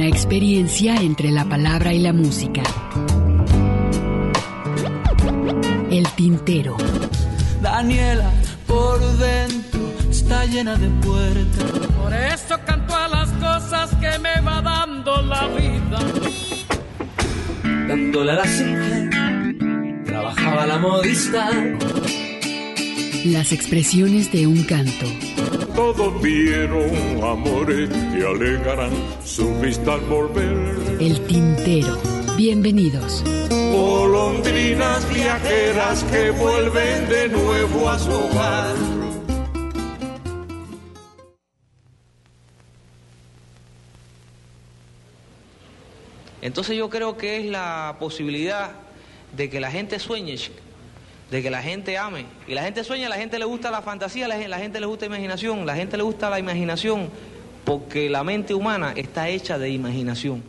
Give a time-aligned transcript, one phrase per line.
[0.00, 2.62] Una experiencia entre la palabra y la música.
[5.90, 6.78] El tintero.
[7.60, 8.30] Daniela,
[8.66, 11.86] por dentro está llena de puertas.
[12.02, 15.98] Por eso canto a las cosas que me va dando la vida.
[17.86, 19.10] Dándole a la singe,
[20.06, 21.50] trabajaba la modista.
[23.24, 25.04] Las expresiones de un canto.
[25.74, 28.92] Todos vieron amores que alegarán
[29.22, 30.78] su vista al volver.
[30.98, 32.00] El tintero.
[32.38, 33.22] Bienvenidos.
[33.50, 38.74] Golondrinas viajeras que vuelven de nuevo a su hogar.
[46.40, 48.70] Entonces yo creo que es la posibilidad
[49.36, 50.38] de que la gente sueñe,
[51.30, 52.26] de que la gente ame.
[52.46, 54.86] Y la gente sueña, la gente le gusta la fantasía, la gente, la gente le
[54.86, 57.08] gusta la imaginación, la gente le gusta la imaginación
[57.64, 60.42] porque la mente humana está hecha de imaginación.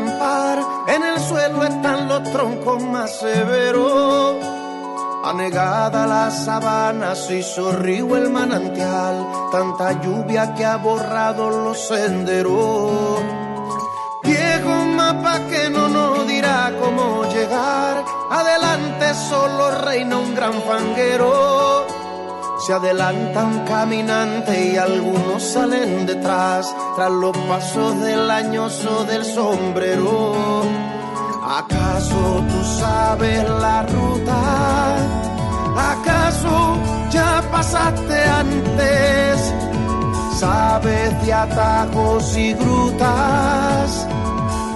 [0.00, 4.36] En el suelo están los troncos más severos.
[5.24, 9.26] Anegada la sabana, se hizo río el manantial.
[9.50, 13.20] Tanta lluvia que ha borrado los senderos.
[14.22, 18.04] Viejo mapa que no nos dirá cómo llegar.
[18.30, 21.87] Adelante solo reina un gran fanguero.
[22.68, 30.66] Se adelanta un caminante y algunos salen detrás, tras los pasos del añoso del sombrero.
[31.42, 34.96] ¿Acaso tú sabes la ruta?
[35.92, 36.76] ¿Acaso
[37.08, 39.54] ya pasaste antes?
[40.38, 44.06] ¿Sabes de atajos y grutas?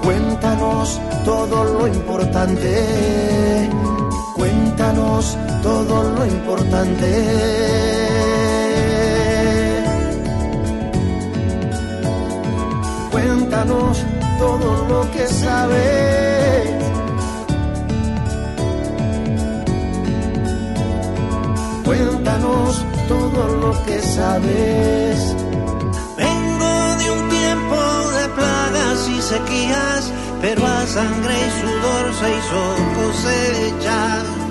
[0.03, 3.53] Cuéntanos todo lo importante.
[5.63, 7.09] Todo lo importante.
[13.13, 14.05] Cuéntanos
[14.39, 16.71] todo lo que sabes.
[21.85, 25.37] Cuéntanos todo lo que sabes.
[26.17, 27.79] Vengo de un tiempo
[28.19, 32.63] de plagas y sequías, pero a sangre y sudor se hizo
[32.97, 34.42] cosecha.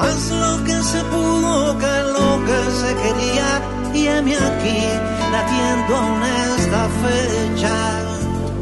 [0.00, 3.50] Más lo que se pudo que lo que se quería,
[3.92, 4.80] y heme aquí
[5.34, 6.22] latiendo en
[6.56, 7.76] esta fecha.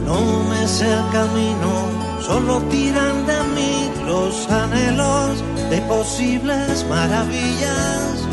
[0.04, 0.18] No
[0.50, 1.72] me sé el camino,
[2.26, 8.26] solo tiran de mí los anhelos de posibles maravillas.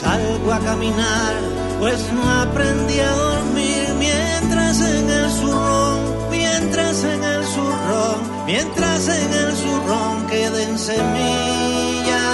[0.00, 1.34] Salgo a caminar,
[1.78, 5.98] pues no aprendí a dormir mientras en el zurrón,
[6.30, 12.27] mientras en el zurrón, mientras en el zurrón queden semillas.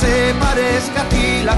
[0.00, 1.54] Se parezca a ti la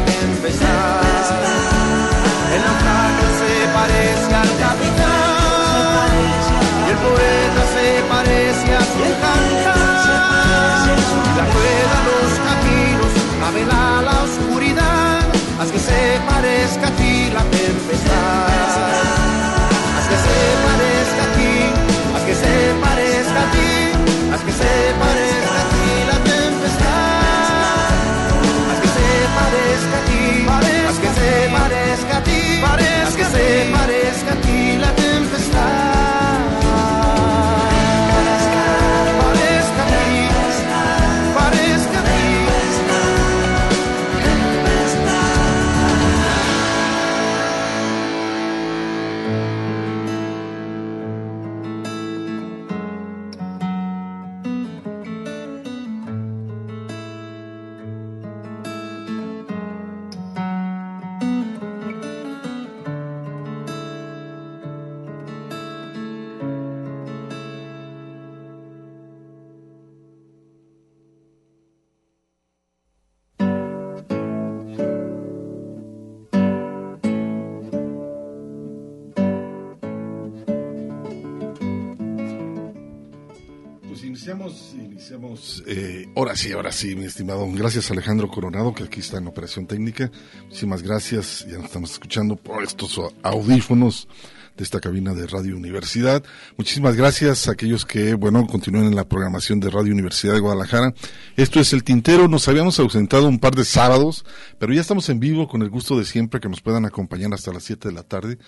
[85.67, 87.47] Eh, ahora sí, ahora sí, mi estimado.
[87.53, 90.11] Gracias Alejandro Coronado, que aquí está en operación técnica.
[90.45, 91.47] Muchísimas gracias.
[91.47, 94.09] Ya nos estamos escuchando por estos audífonos
[94.57, 96.25] de esta cabina de Radio Universidad.
[96.57, 100.95] Muchísimas gracias a aquellos que, bueno, continúen en la programación de Radio Universidad de Guadalajara.
[101.37, 102.27] Esto es El Tintero.
[102.27, 104.25] Nos habíamos ausentado un par de sábados,
[104.59, 107.53] pero ya estamos en vivo con el gusto de siempre que nos puedan acompañar hasta
[107.53, 108.39] las 7 de la tarde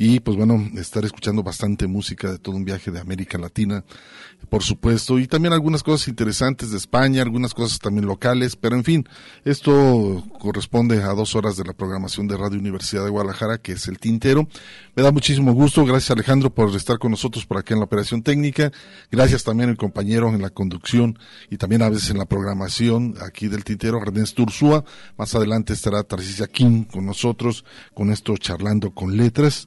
[0.00, 3.84] y pues bueno, estar escuchando bastante música de todo un viaje de América Latina,
[4.48, 8.84] por supuesto, y también algunas cosas interesantes de España, algunas cosas también locales, pero en
[8.84, 9.08] fin,
[9.44, 13.88] esto corresponde a dos horas de la programación de Radio Universidad de Guadalajara, que es
[13.88, 14.48] el Tintero.
[14.94, 18.22] Me da muchísimo gusto, gracias Alejandro por estar con nosotros por aquí en la operación
[18.22, 18.70] técnica,
[19.10, 21.18] gracias también al compañero en la conducción
[21.50, 24.84] y también a veces en la programación aquí del Tintero, Ernesto Ursúa,
[25.16, 29.66] más adelante estará Tarcisia King con nosotros, con esto charlando con letras.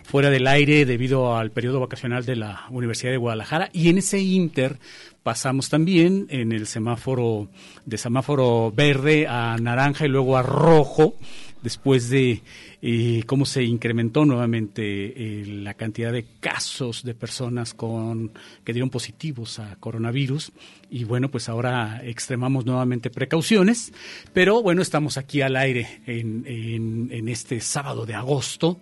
[0.01, 3.69] fuera del aire debido al periodo vacacional de la Universidad de Guadalajara.
[3.73, 4.79] Y en ese inter
[5.21, 7.47] pasamos también en el semáforo
[7.85, 11.13] de semáforo verde a naranja y luego a rojo
[11.63, 12.41] después de
[12.81, 18.31] eh, cómo se incrementó nuevamente eh, la cantidad de casos de personas con
[18.63, 20.51] que dieron positivos a coronavirus.
[20.91, 23.93] Y bueno pues ahora extremamos nuevamente precauciones.
[24.33, 28.79] Pero bueno estamos aquí al aire en, en, en este sábado de agosto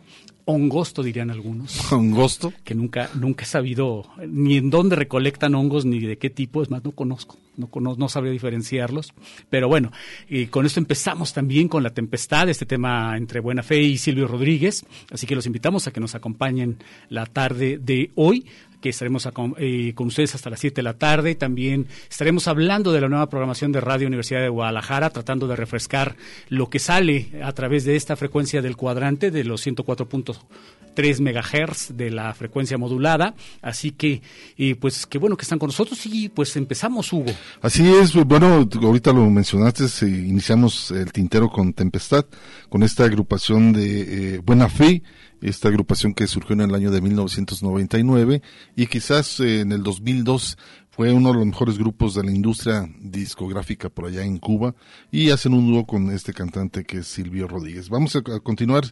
[0.52, 1.92] hongosto, dirían algunos.
[1.92, 2.54] ¿Hongosto?
[2.64, 6.70] Que nunca, nunca he sabido ni en dónde recolectan hongos ni de qué tipo, es
[6.70, 9.14] más, no conozco, no, no sabría diferenciarlos.
[9.50, 9.92] Pero bueno,
[10.30, 14.28] y con esto empezamos también con la tempestad, este tema entre Buena Fe y Silvio
[14.28, 14.86] Rodríguez.
[15.12, 16.78] Así que los invitamos a que nos acompañen
[17.10, 18.46] la tarde de hoy
[18.82, 21.36] que estaremos eh, con ustedes hasta las 7 de la tarde.
[21.36, 26.16] También estaremos hablando de la nueva programación de Radio Universidad de Guadalajara, tratando de refrescar
[26.50, 32.10] lo que sale a través de esta frecuencia del cuadrante de los 104.3 megahertz de
[32.10, 33.36] la frecuencia modulada.
[33.62, 34.22] Así que,
[34.58, 37.32] eh, pues, qué bueno que están con nosotros y pues empezamos, Hugo.
[37.62, 42.26] Así es, bueno, ahorita lo mencionaste, iniciamos el tintero con Tempestad,
[42.68, 45.04] con esta agrupación de eh, Buena Fe
[45.42, 48.42] esta agrupación que surgió en el año de 1999
[48.76, 50.58] y quizás eh, en el 2002
[50.92, 54.76] fue uno de los mejores grupos de la industria discográfica por allá en Cuba
[55.10, 57.90] y hacen un dúo con este cantante que es Silvio Rodríguez.
[57.90, 58.84] Vamos a, continuar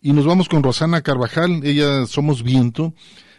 [0.00, 2.94] y nos vamos con Rosana Carvajal, ella Somos Viento,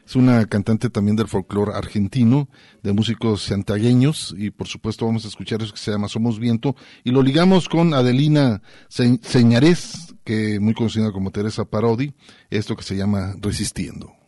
[0.09, 2.49] es una cantante también del folclore argentino,
[2.81, 6.75] de músicos santagueños, y por supuesto vamos a escuchar eso que se llama Somos Viento,
[7.03, 12.15] y lo ligamos con Adelina Señarés, que muy conocida como Teresa Parodi,
[12.49, 14.18] esto que se llama Resistiendo.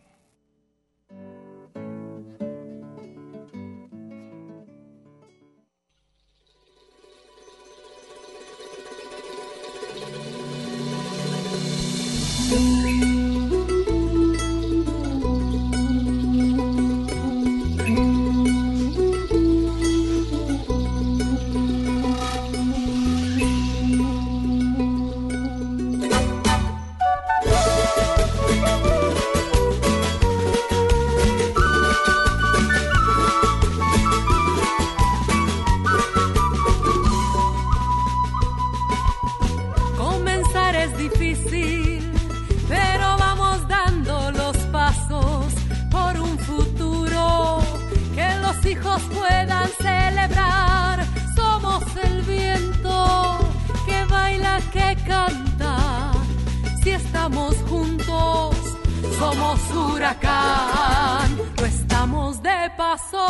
[59.74, 61.38] huracán.
[61.58, 63.26] No estamos de paso,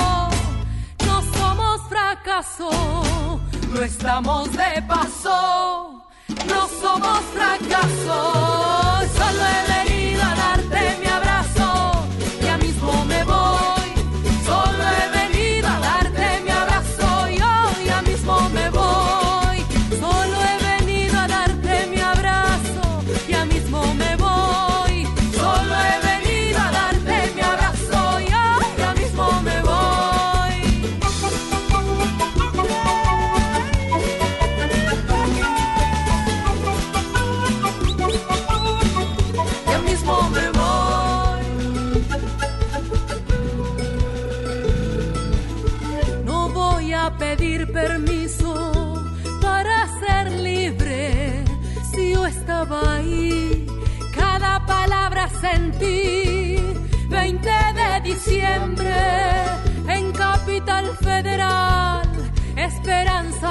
[1.06, 2.70] no somos fracaso.
[3.72, 6.02] No estamos de paso,
[6.46, 8.18] no somos fracaso.
[9.16, 9.91] Solo el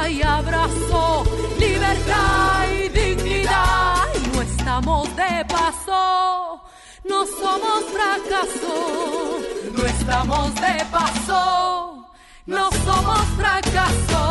[0.10, 1.24] y abrazo,
[1.60, 4.08] libertad y dignidad.
[4.34, 6.62] No estamos de paso,
[7.04, 9.40] no somos fracaso,
[9.74, 12.06] no estamos de paso,
[12.46, 14.31] no somos fracaso.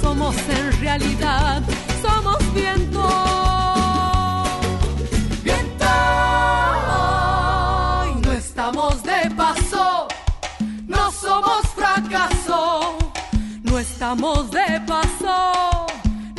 [0.00, 1.62] Somos en realidad,
[2.02, 3.02] somos viento.
[5.42, 5.92] Viento,
[8.24, 10.08] no estamos de paso,
[10.86, 12.98] no somos fracaso,
[13.62, 15.86] no estamos de paso,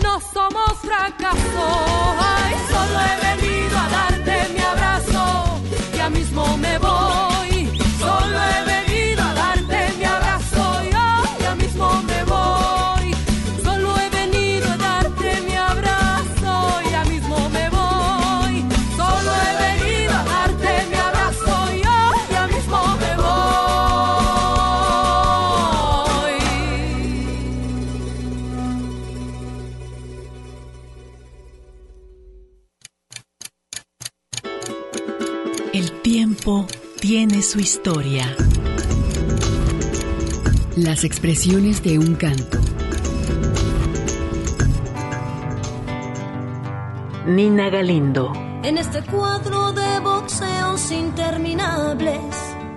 [0.04, 1.64] no somos fracaso.
[2.20, 5.24] Ay, solo he venido a darte mi abrazo,
[5.96, 7.41] ya mismo me voy,
[37.28, 38.36] tiene su historia.
[40.76, 42.60] Las expresiones de un canto.
[47.28, 48.34] Nina Galindo.
[48.64, 52.51] En este cuadro de boxeos interminables.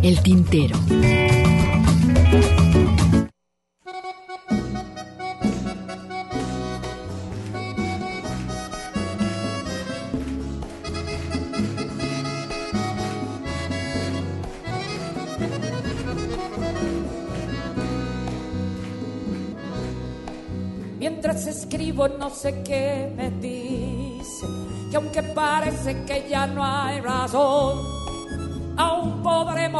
[0.00, 0.76] El tintero.
[20.98, 24.46] Mientras escribo no sé qué me dice,
[24.90, 27.97] que aunque parece que ya no hay razón,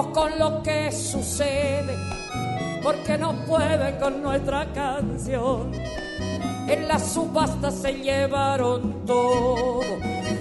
[0.06, 1.96] con lo que sucede,
[2.82, 5.72] porque no puede con nuestra canción.
[6.68, 9.80] En la subasta se llevaron todo,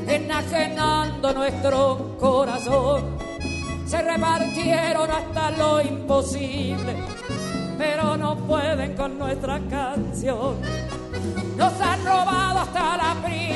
[0.07, 3.17] enajenando nuestro corazón.
[3.85, 6.95] Se repartieron hasta lo imposible,
[7.77, 10.57] pero no pueden con nuestra canción.
[11.55, 13.46] Nos han robado hasta la primavera,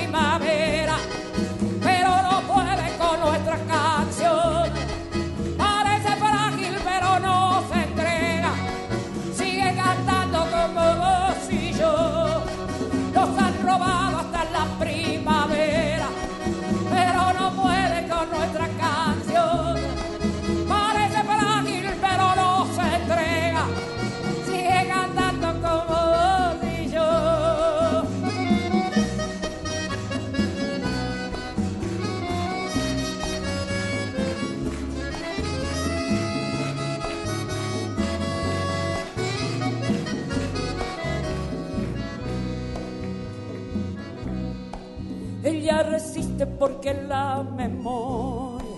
[46.62, 48.78] porque la memoria,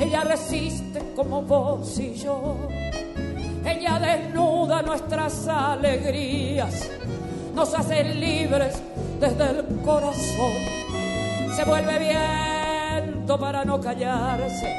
[0.00, 2.56] ella resiste como vos y yo.
[3.64, 6.90] Ella desnuda nuestras alegrías,
[7.54, 8.82] nos hacen libres
[9.20, 10.50] desde el corazón.
[11.54, 14.74] Se vuelve viento para no callarse,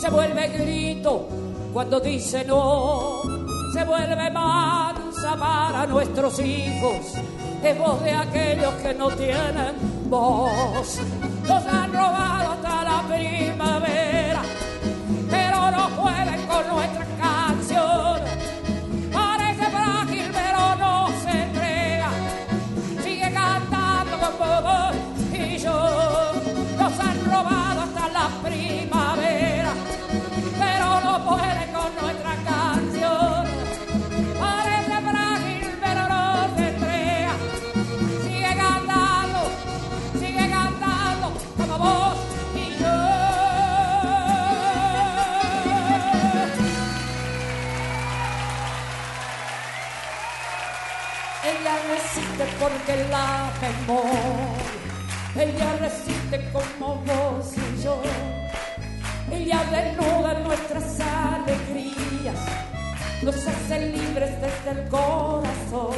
[0.00, 1.28] se vuelve grito
[1.72, 3.22] cuando dice no,
[3.72, 7.14] se vuelve mansa para nuestros hijos,
[7.62, 10.98] es voz de aquellos que no tienen voz.
[52.64, 54.64] Porque la memoria,
[55.36, 58.00] ella resiste como vos y yo.
[59.30, 62.40] Ella desnuda nuestras alegrías,
[63.22, 65.96] nos hace libres desde el corazón.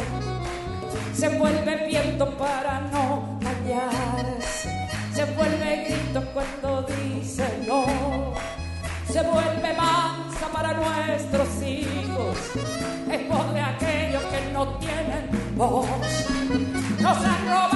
[1.15, 7.85] Se vuelve viento para no callarse, se vuelve grito cuando dice no.
[9.13, 12.37] Se vuelve mansa para nuestros hijos,
[13.13, 16.36] es voz de aquellos que no tienen voz.
[17.07, 17.76] Nos han robado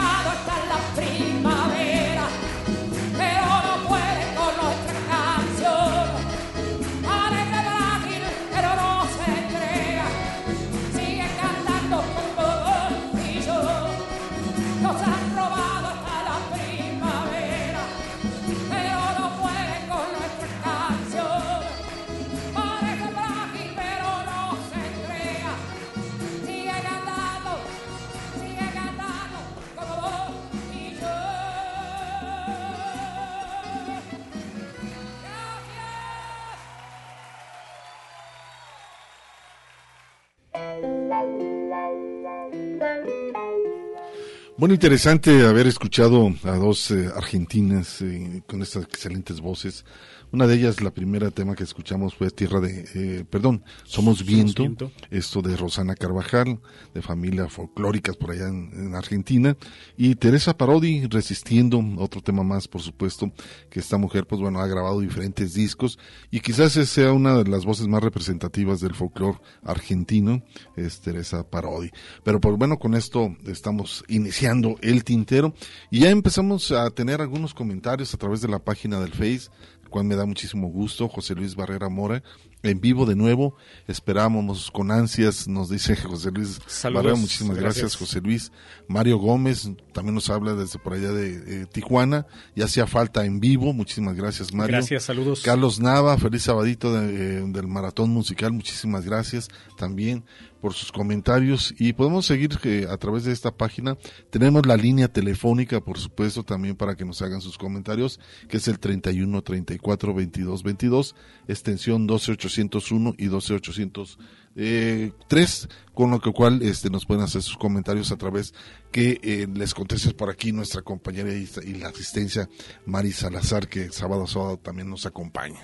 [44.61, 49.87] Bueno, interesante haber escuchado a dos eh, argentinas eh, con estas excelentes voces.
[50.33, 54.63] Una de ellas, la primera tema que escuchamos fue Tierra de, eh, perdón, Somos Viento,
[54.63, 54.93] Viento.
[55.11, 56.61] esto de Rosana Carvajal,
[56.95, 59.57] de familia folclóricas por allá en, en Argentina,
[59.97, 63.33] y Teresa Parodi, Resistiendo, otro tema más, por supuesto,
[63.71, 65.99] que esta mujer, pues bueno, ha grabado diferentes discos,
[66.31, 70.45] y quizás sea una de las voces más representativas del folclore argentino,
[70.77, 71.91] es Teresa Parodi.
[72.23, 75.55] Pero pues bueno, con esto estamos iniciando el tintero,
[75.91, 79.51] y ya empezamos a tener algunos comentarios a través de la página del Face,
[79.91, 82.23] cual me da muchísimo gusto, José Luis Barrera Mora,
[82.63, 83.57] en vivo de nuevo,
[83.89, 87.83] esperábamos con ansias, nos dice José Luis Saludos, Barrera, muchísimas gracias.
[87.83, 88.01] gracias.
[88.01, 88.53] José Luis,
[88.89, 93.41] Mario Gómez, también nos habla desde por allá de eh, Tijuana, ya hacía falta en
[93.41, 94.77] vivo, muchísimas gracias Mario.
[94.77, 95.43] Gracias, saludos.
[95.43, 100.25] Carlos Nava, feliz sabadito de, eh, del maratón musical, muchísimas gracias también
[100.61, 103.97] por sus comentarios y podemos seguir eh, a través de esta página.
[104.31, 108.69] Tenemos la línea telefónica, por supuesto, también para que nos hagan sus comentarios, que es
[108.69, 111.15] el 31 34 22 22,
[111.49, 114.19] extensión 12801 y 12803,
[114.63, 118.53] eh, tres, con lo que cual este, nos pueden hacer sus comentarios a través
[118.93, 122.47] que eh, les conteste por aquí nuestra compañera y, y la asistencia
[122.85, 125.61] Mari Salazar, que sábado a sábado también nos acompaña.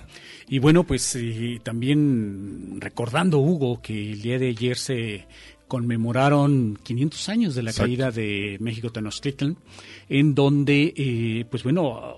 [0.49, 5.27] Y bueno, pues eh, también recordando, Hugo, que el día de ayer se
[5.69, 7.89] conmemoraron 500 años de la Exacto.
[7.89, 9.59] caída de México Tenochtitlan,
[10.09, 12.17] en donde, eh, pues bueno,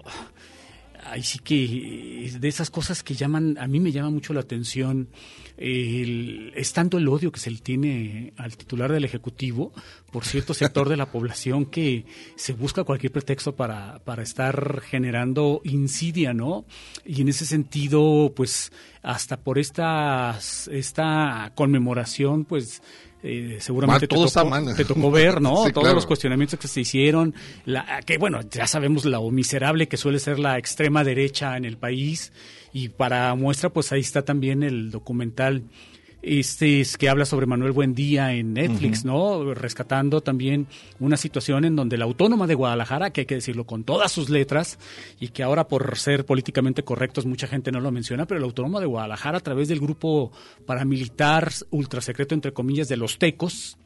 [1.10, 4.40] ahí sí que es de esas cosas que llaman, a mí me llama mucho la
[4.40, 5.08] atención,
[5.56, 9.72] el- es tanto el odio que se le tiene al titular del Ejecutivo
[10.12, 12.04] por cierto sector de la población que
[12.36, 16.64] se busca cualquier pretexto para, para estar generando insidia, ¿no?
[17.04, 20.38] Y en ese sentido, pues hasta por esta,
[20.70, 22.82] esta conmemoración, pues
[23.22, 24.76] eh, seguramente Mal, todo te, está tocó, mal.
[24.76, 25.56] te tocó ver, ¿no?
[25.66, 25.94] Sí, Todos claro.
[25.96, 30.38] los cuestionamientos que se hicieron, la, que bueno, ya sabemos lo miserable que suele ser
[30.38, 32.32] la extrema derecha en el país
[32.72, 35.64] y para muestra, pues ahí está también el documental
[36.22, 39.54] este es que habla sobre Manuel Buendía en Netflix, ¿no?
[39.54, 40.66] Rescatando también
[40.98, 44.28] una situación en donde la autónoma de Guadalajara, que hay que decirlo con todas sus
[44.28, 44.78] letras,
[45.20, 48.80] y que ahora por ser políticamente correctos mucha gente no lo menciona, pero la autónoma
[48.80, 50.32] de Guadalajara a través del grupo
[50.66, 53.78] paramilitar ultrasecreto entre comillas de los Tecos,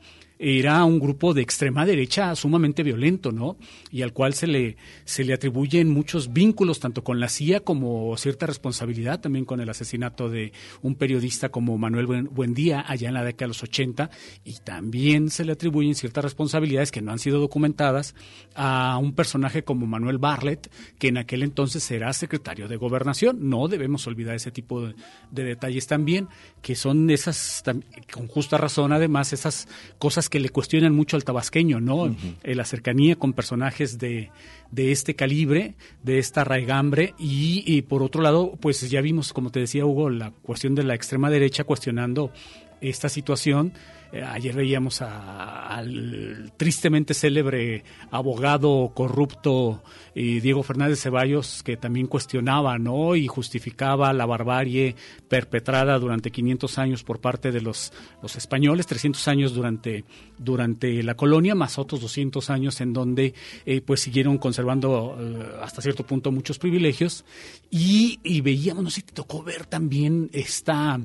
[0.45, 3.57] era un grupo de extrema derecha sumamente violento, ¿no?
[3.93, 8.17] Y al cual se le, se le atribuyen muchos vínculos, tanto con la CIA como
[8.17, 10.53] cierta responsabilidad también con el asesinato de
[10.83, 14.11] un periodista como Manuel Buendía allá en la década de los 80,
[14.45, 18.17] y también se le atribuyen ciertas responsabilidades que no han sido documentadas
[18.57, 23.49] a un personaje como Manuel Bartlett, que en aquel entonces era secretario de gobernación.
[23.49, 24.95] No debemos olvidar ese tipo de,
[25.31, 26.29] detalles también,
[26.63, 27.63] que son esas,
[28.13, 29.69] con justa razón además, esas
[30.01, 32.07] cosas que le cuestionan mucho al tabasqueño, ¿no?
[32.43, 34.31] Eh, la cercanía con personajes de,
[34.71, 39.51] de este calibre, de esta raigambre, y, y, por otro lado, pues ya vimos, como
[39.51, 42.33] te decía Hugo, la cuestión de la extrema derecha cuestionando
[42.83, 43.73] esta situación
[44.13, 49.83] eh, ayer veíamos al tristemente célebre abogado corrupto
[50.15, 53.17] eh, Diego Fernández Ceballos que también cuestionaba ¿no?
[53.17, 54.97] y justificaba la barbarie
[55.29, 60.05] perpetrada durante 500 años por parte de los, los españoles, 300 años durante,
[60.37, 63.33] durante la colonia, más otros 200 años en donde
[63.65, 65.17] eh, pues siguieron conservando
[65.63, 67.25] hasta cierto punto muchos privilegios
[67.71, 71.01] y, y veíamos, no sé si te tocó ver también esta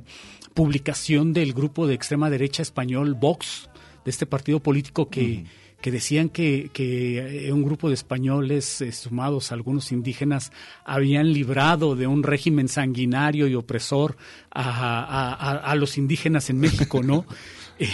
[0.58, 3.70] publicación del grupo de extrema derecha español Vox,
[4.04, 5.46] de este partido político que,
[5.80, 10.52] que decían que, que, un grupo de españoles eh, sumados a algunos indígenas
[10.84, 14.18] habían librado de un régimen sanguinario y opresor
[14.50, 17.26] a, a, los indígenas en México, ¿no?
[17.80, 17.88] Eh,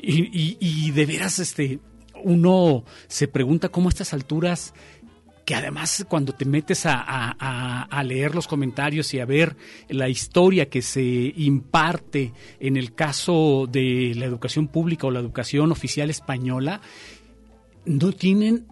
[0.00, 1.78] y, y, y de veras, este,
[2.24, 4.72] uno se pregunta cómo a estas alturas
[5.46, 9.56] que además cuando te metes a, leer los comentarios y a ver
[9.88, 15.70] la historia que se imparte en el caso de la educación pública o la educación
[15.70, 16.80] oficial española,
[17.84, 18.66] no tienen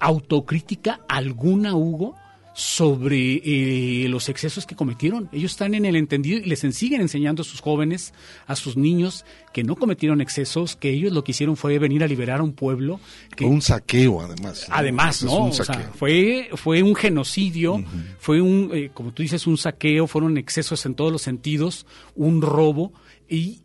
[0.00, 2.16] autocrítica alguna, Hugo,
[2.60, 5.30] sobre eh, los excesos que cometieron.
[5.32, 8.12] Ellos están en el entendido y les siguen enseñando a sus jóvenes,
[8.46, 12.06] a sus niños, que no cometieron excesos, que ellos lo que hicieron fue venir a
[12.06, 13.00] liberar a un pueblo.
[13.34, 14.66] Que, fue un saqueo, además.
[14.68, 15.50] Además, ¿no?
[15.94, 17.82] fue, fue un genocidio,
[18.18, 22.42] fue un, eh, como tú dices, un saqueo, fueron excesos en todos los sentidos, un
[22.42, 22.92] robo.
[23.26, 23.62] Y,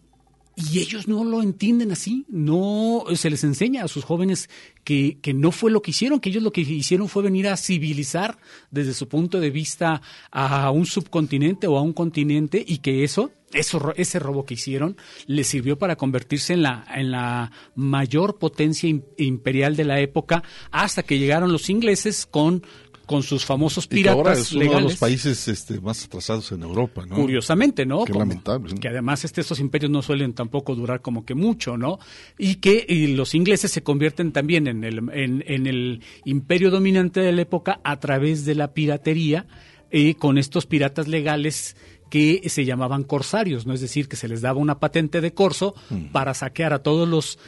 [0.55, 4.49] y ellos no lo entienden así, no se les enseña a sus jóvenes
[4.83, 7.57] que, que, no fue lo que hicieron, que ellos lo que hicieron fue venir a
[7.57, 8.37] civilizar
[8.71, 13.31] desde su punto de vista a un subcontinente o a un continente y que eso,
[13.51, 14.95] eso ese robo que hicieron
[15.27, 21.03] les sirvió para convertirse en la, en la mayor potencia imperial de la época hasta
[21.03, 22.63] que llegaron los ingleses con
[23.05, 26.63] con sus famosos piratas y ahora es uno de los países este, más atrasados en
[26.63, 27.15] Europa, ¿no?
[27.15, 28.05] Curiosamente, ¿no?
[28.05, 28.75] Qué lamentable.
[28.75, 31.99] Que además este, estos imperios no suelen tampoco durar como que mucho, ¿no?
[32.37, 37.41] Y que los ingleses se convierten también en el, en, el imperio dominante de la
[37.41, 39.47] época a través de la piratería,
[39.91, 41.75] y con estos piratas legales
[42.09, 43.73] que se llamaban corsarios, ¿no?
[43.73, 45.75] Es decir, que se les daba una patente de corso
[46.11, 47.39] para saquear a todos los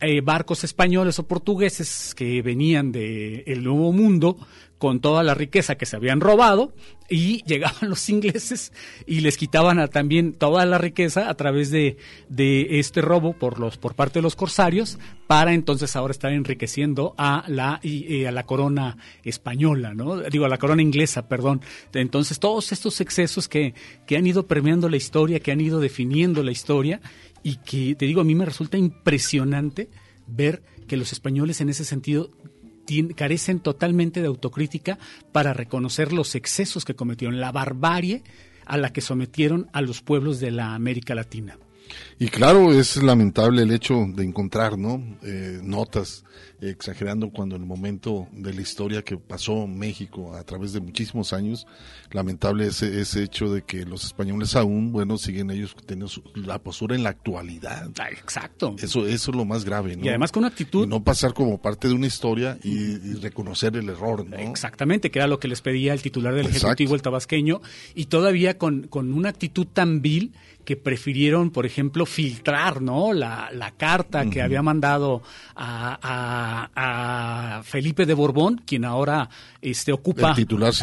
[0.00, 4.38] eh, barcos españoles o portugueses que venían del el Nuevo Mundo
[4.80, 6.72] con toda la riqueza que se habían robado
[7.10, 8.72] y llegaban los ingleses
[9.06, 11.98] y les quitaban también toda la riqueza a través de,
[12.38, 17.44] este robo por los por parte de los corsarios para entonces ahora estar enriqueciendo a
[17.46, 20.16] la y, a la corona española, ¿no?
[20.22, 21.60] Digo a la corona inglesa, perdón.
[21.92, 23.74] Entonces todos estos excesos que,
[24.06, 27.02] que han ido permeando la historia, que han ido definiendo la historia
[27.42, 29.90] y que te digo a mí me resulta impresionante
[30.26, 32.30] ver que los españoles en ese sentido
[33.14, 34.98] carecen totalmente de autocrítica
[35.32, 38.22] para reconocer los excesos que cometieron, la barbarie
[38.66, 41.58] a la que sometieron a los pueblos de la América Latina.
[42.22, 45.02] Y claro, es lamentable el hecho de encontrar ¿no?
[45.22, 46.22] Eh, notas
[46.60, 51.32] exagerando cuando en el momento de la historia que pasó México a través de muchísimos
[51.32, 51.66] años,
[52.10, 56.94] lamentable ese, ese hecho de que los españoles aún, bueno, siguen ellos teniendo la postura
[56.94, 57.90] en la actualidad.
[57.98, 58.76] Ah, exacto.
[58.78, 60.04] Eso, eso es lo más grave, ¿no?
[60.04, 60.86] Y además con una actitud...
[60.86, 64.36] no pasar como parte de una historia y, reconocer el error, ¿no?
[64.36, 67.62] Exactamente, que era lo que les pedía el titular del Ejecutivo, el tabasqueño,
[67.94, 70.32] y todavía con, con una actitud tan vil
[70.64, 73.12] que prefirieron, por ejemplo, filtrar ¿no?
[73.12, 75.22] la, la carta que había mandado
[75.54, 79.28] a, a, Felipe de Borbón, quien ahora
[79.62, 80.74] este, ocupa titular,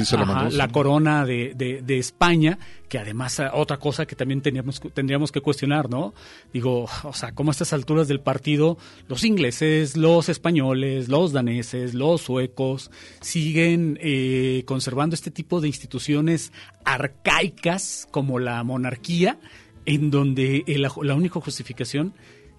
[0.52, 5.42] la, corona de, de, España, que además ah, otra cosa que también teníamos, tendríamos que
[5.42, 6.14] cuestionar, ¿no?
[6.54, 8.78] Digo, o sea, como a estas alturas del partido,
[9.10, 16.54] los ingleses, los españoles, los daneses, los suecos, siguen eh, conservando este tipo de instituciones
[16.86, 19.40] arcaicas como la monarquía,
[19.88, 22.14] en donde la, única justificación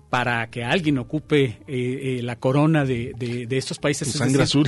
[0.09, 4.11] para que alguien ocupe eh, eh, la corona de, de, estos países.
[4.11, 4.67] sangre azul.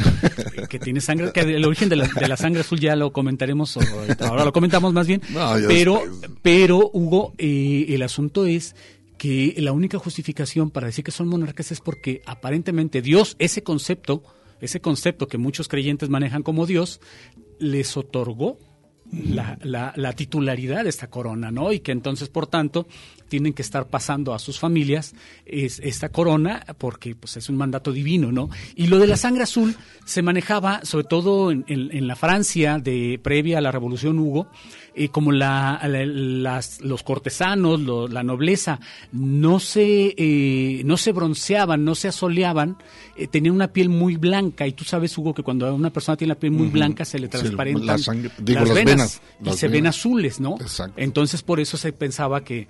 [0.68, 3.78] Que tiene sangre, que el origen de la, de la sangre azul ya lo comentaremos,
[4.20, 5.22] ahora lo comentamos más bien.
[5.66, 6.02] pero,
[6.42, 8.76] pero Hugo, eh, el asunto es
[9.16, 14.22] que la única justificación para decir que son monarcas es porque aparentemente Dios, ese concepto,
[14.60, 17.00] ese concepto que muchos creyentes manejan como Dios,
[17.58, 18.58] les otorgó
[19.12, 21.72] la, la, titularidad de esta corona, ¿no?
[21.72, 22.86] Y que entonces, por tanto,
[23.30, 25.14] tienen que estar pasando a sus familias
[25.46, 28.50] es, esta corona porque pues, es un mandato divino, ¿no?
[28.74, 33.18] Y lo de la sangre azul se manejaba, sobre todo en, en la Francia de
[33.22, 34.48] previa a la Revolución Hugo,
[34.92, 38.80] eh, como la, las, los cortesanos, la nobleza,
[39.12, 42.76] no se, eh, no se bronceaban, no se asoleaban,
[43.16, 44.66] eh, tenían una piel muy blanca.
[44.66, 47.28] Y tú sabes, Hugo, que cuando una persona tiene la piel muy blanca se le
[47.28, 48.08] transparentan las,
[48.74, 50.58] venas, y se ven azules, ¿no?
[50.96, 52.66] Entonces, por eso se pensaba que,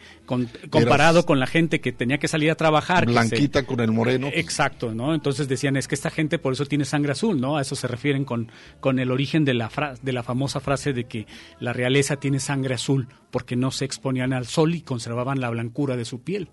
[0.71, 3.07] comparado con la gente que tenía que salir a trabajar.
[3.07, 4.29] Blanquita con el moreno.
[4.33, 5.15] Exacto, ¿no?
[5.15, 7.57] Entonces decían, es que esta gente por eso tiene sangre azul, ¿no?
[7.57, 9.71] A eso se refieren con, con el origen de la,
[10.03, 11.27] de la famosa frase de que
[11.59, 15.97] la realeza tiene sangre azul porque no se exponían al sol y conservaban la blancura
[15.97, 16.49] de su piel.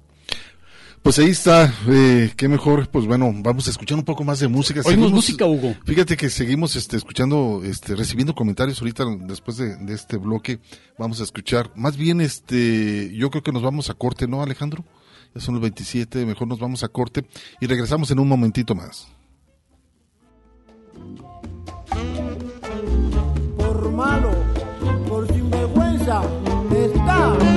[1.08, 4.50] Pues ahí está, eh, qué mejor, pues bueno, vamos a escuchar un poco más de
[4.50, 4.82] música.
[4.84, 5.74] Oímos música, Hugo.
[5.86, 10.60] Fíjate que seguimos este, escuchando, este, recibiendo comentarios ahorita después de, de, este bloque.
[11.00, 14.84] Vamos a escuchar, más bien, este, yo creo que nos vamos a corte, ¿no, Alejandro?
[15.34, 17.26] Ya son los 27, mejor nos vamos a corte
[17.62, 19.08] y regresamos en un momentito más.
[23.56, 24.32] Por malo
[26.86, 27.57] está.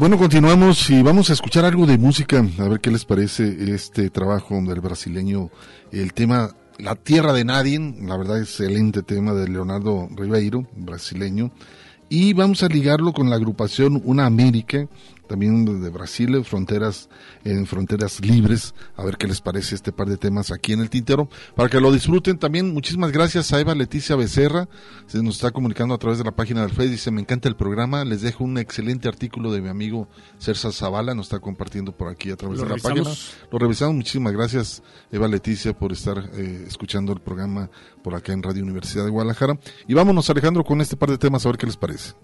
[0.00, 4.08] Bueno, continuamos y vamos a escuchar algo de música, a ver qué les parece este
[4.08, 5.50] trabajo del brasileño,
[5.92, 11.50] el tema La Tierra de Nadie, la verdad excelente tema de Leonardo Ribeiro, brasileño,
[12.08, 14.88] y vamos a ligarlo con la agrupación Una América,
[15.30, 17.08] también de Brasil, fronteras
[17.44, 20.90] en fronteras libres, a ver qué les parece este par de temas aquí en el
[20.90, 22.74] tintero, para que lo disfruten también.
[22.74, 24.68] Muchísimas gracias a Eva Leticia Becerra,
[25.06, 27.54] se nos está comunicando a través de la página del Facebook, dice, me encanta el
[27.54, 30.08] programa, les dejo un excelente artículo de mi amigo
[30.40, 33.08] Cersa Zavala, nos está compartiendo por aquí a través de la página.
[33.52, 37.70] Lo revisamos, muchísimas gracias Eva Leticia por estar eh, escuchando el programa
[38.02, 39.60] por acá en Radio Universidad de Guadalajara.
[39.86, 42.14] Y vámonos Alejandro con este par de temas a ver qué les parece.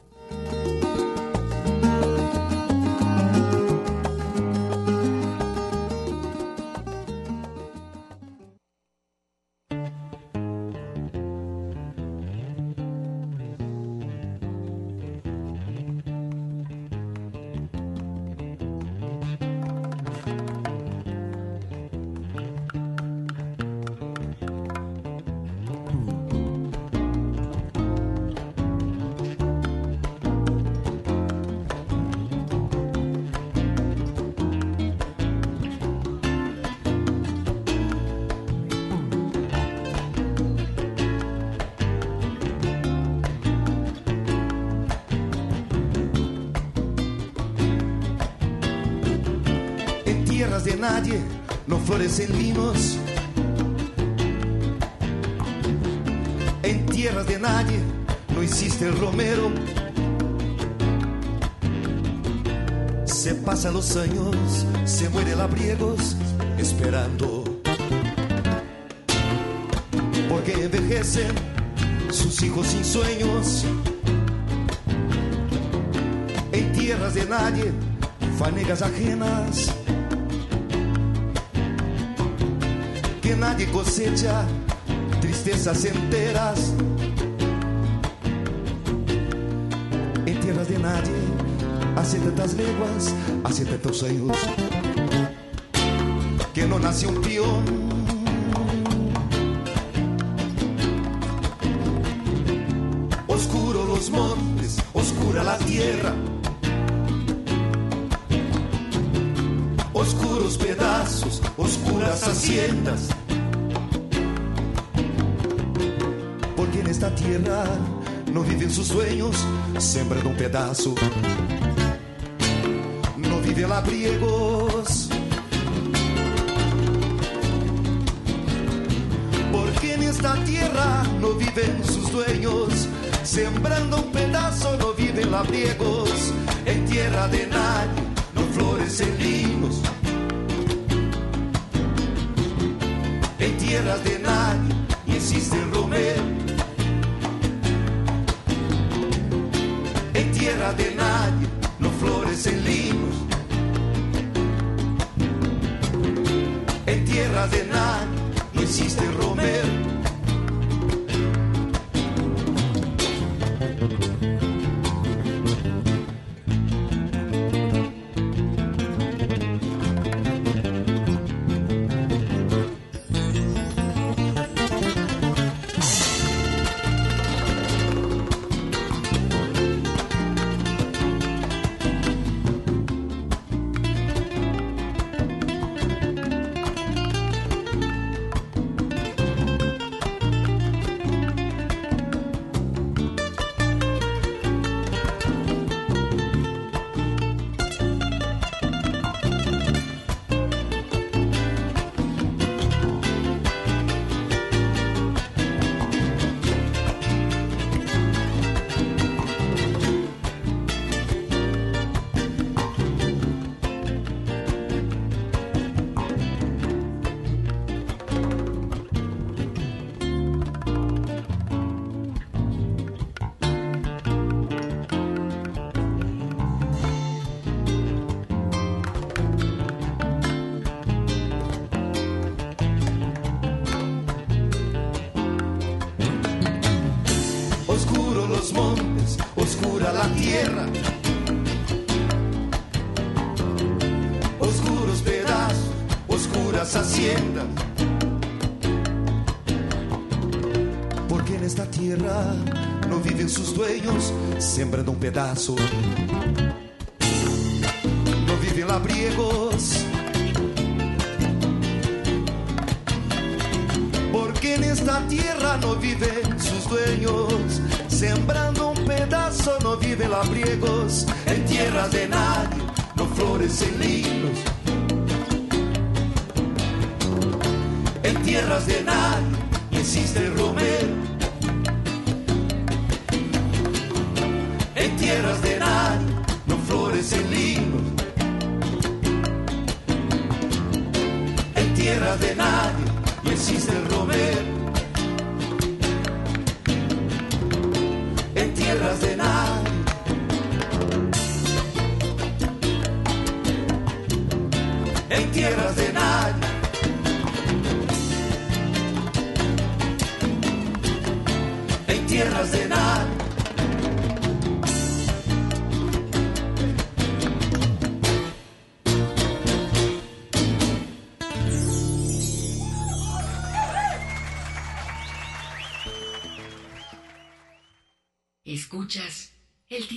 [254.97, 255.57] pedaço.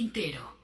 [0.09, 0.59] El Tintero.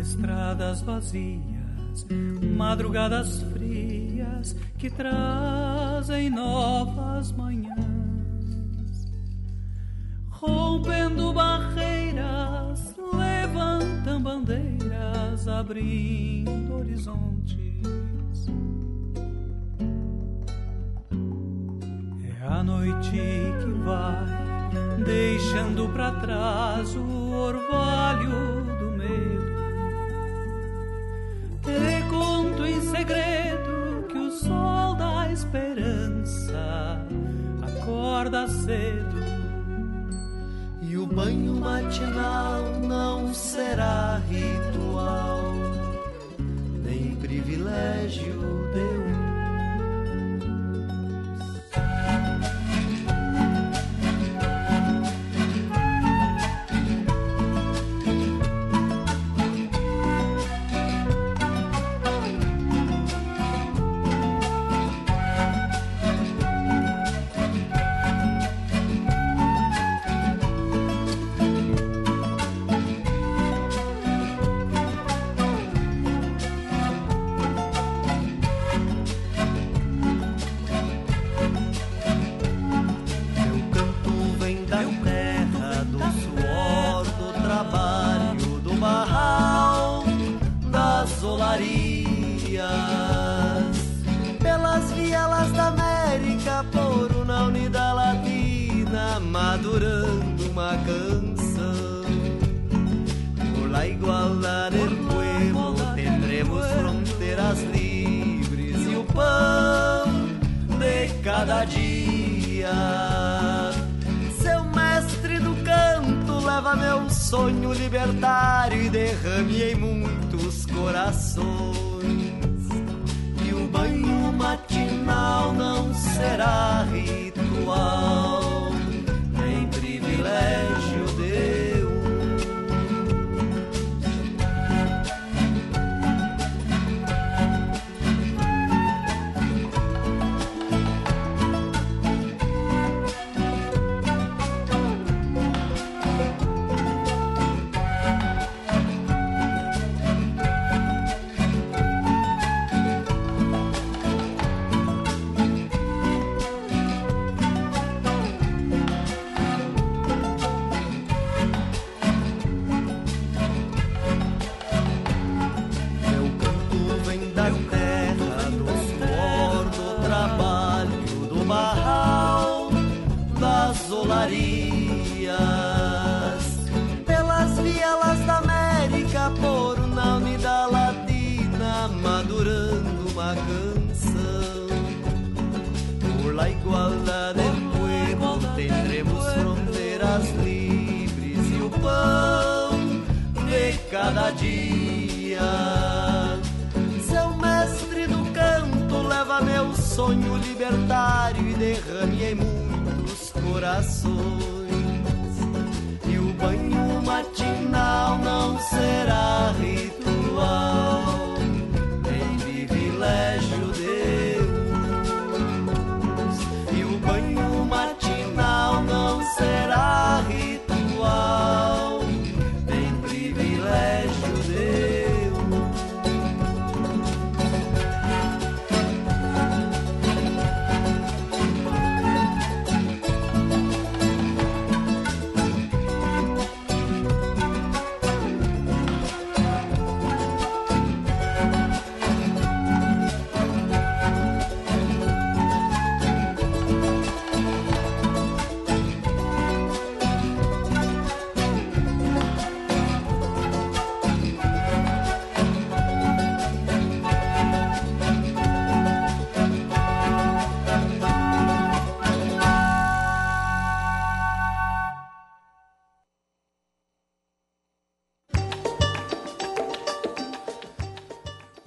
[0.00, 2.06] Estradas vazias,
[2.56, 5.39] madrugadas frias que trazem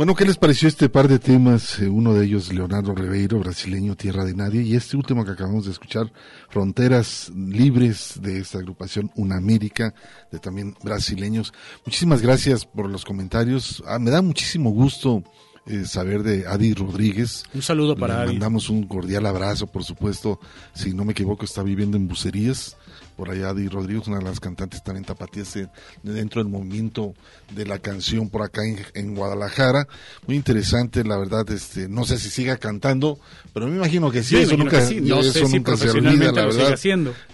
[0.04, 1.80] Bueno, ¿qué les pareció este par de temas?
[1.80, 5.64] Eh, uno de ellos, Leonardo Ribeiro, brasileño, Tierra de Nadie, y este último que acabamos
[5.64, 6.12] de escuchar,
[6.50, 9.94] Fronteras Libres, de esta agrupación Una América,
[10.30, 11.54] de también brasileños.
[11.86, 13.82] Muchísimas gracias por los comentarios.
[13.88, 15.24] Ah, me da muchísimo gusto
[15.68, 17.46] eh, saber de Adi Rodríguez.
[17.54, 20.38] Un saludo para Le Mandamos un cordial abrazo, por supuesto.
[20.74, 22.76] Si no me equivoco, está viviendo en Bucerías
[23.16, 25.58] por allá Adi Rodríguez, una de las cantantes también tapatías
[26.02, 27.14] dentro del movimiento
[27.56, 28.62] de la canción por acá
[28.94, 29.88] en, Guadalajara.
[30.28, 33.20] Muy interesante, la verdad, este, no sé si siga cantando,
[33.54, 36.80] pero me imagino que sí, eso nunca, eso nunca se olvida, la verdad.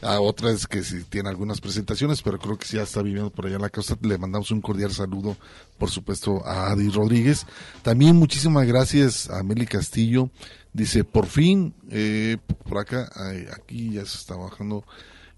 [0.01, 3.45] A otras que sí tiene algunas presentaciones, pero creo que sí ya está viviendo por
[3.45, 3.97] allá en la costa.
[4.01, 5.38] Le mandamos un cordial saludo,
[5.77, 7.45] por supuesto, a Adi Rodríguez.
[7.82, 10.30] También muchísimas gracias a Meli Castillo.
[10.73, 13.09] Dice, por fin, eh, por acá,
[13.53, 14.84] aquí ya se está bajando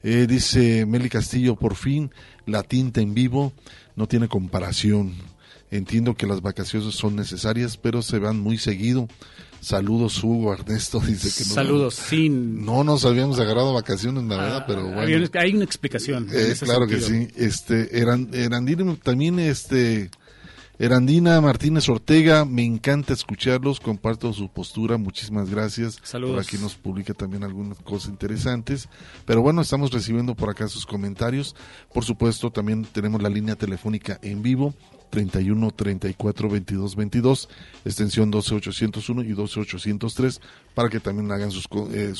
[0.03, 2.11] eh, dice Meli Castillo, por fin
[2.45, 3.53] la tinta en vivo
[3.95, 5.13] no tiene comparación.
[5.69, 9.07] Entiendo que las vacaciones son necesarias, pero se van muy seguido.
[9.61, 10.99] Saludos, Hugo Ernesto.
[11.07, 11.55] Dice que no.
[11.55, 12.65] Saludos, sin.
[12.65, 15.29] No nos habíamos agarrado vacaciones, la verdad, ah, pero bueno.
[15.35, 16.27] Hay una explicación.
[16.33, 17.27] Eh, claro que sí.
[17.37, 18.65] Este, eran, eran
[19.01, 20.09] también, este,
[20.81, 25.99] Erandina Martínez Ortega, me encanta escucharlos, comparto su postura, muchísimas gracias.
[26.01, 26.33] Saludos.
[26.33, 28.89] Por aquí nos publica también algunas cosas interesantes.
[29.27, 31.55] Pero bueno, estamos recibiendo por acá sus comentarios.
[31.93, 34.73] Por supuesto, también tenemos la línea telefónica en vivo
[35.11, 37.49] 31 34 22 22,
[37.85, 40.41] extensión 12801 y 12803,
[40.73, 42.13] para que también hagan sus eh,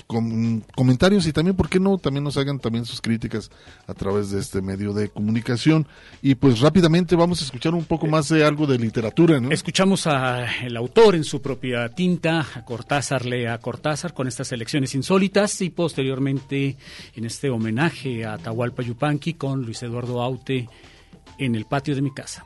[0.76, 1.98] comentarios y también, ¿por qué no?
[1.98, 3.50] También nos hagan también sus críticas
[3.88, 5.88] a través de este medio de comunicación.
[6.22, 9.52] Y pues rápidamente vamos a escuchar un poco más de algo de literatura, ¿no?
[9.52, 15.62] Escuchamos al autor en su propia tinta, a Cortázar, lea Cortázar, con estas elecciones insólitas
[15.62, 16.78] y posteriormente
[17.16, 20.68] en este homenaje a Tahualpa Yupanqui con Luis Eduardo Aute
[21.38, 22.46] en el patio de mi casa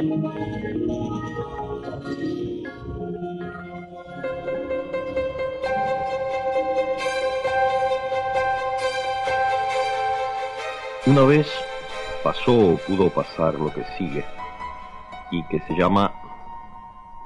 [0.00, 0.12] Una
[11.26, 11.52] vez
[12.24, 14.24] pasó o pudo pasar lo que sigue
[15.30, 16.14] y que se llama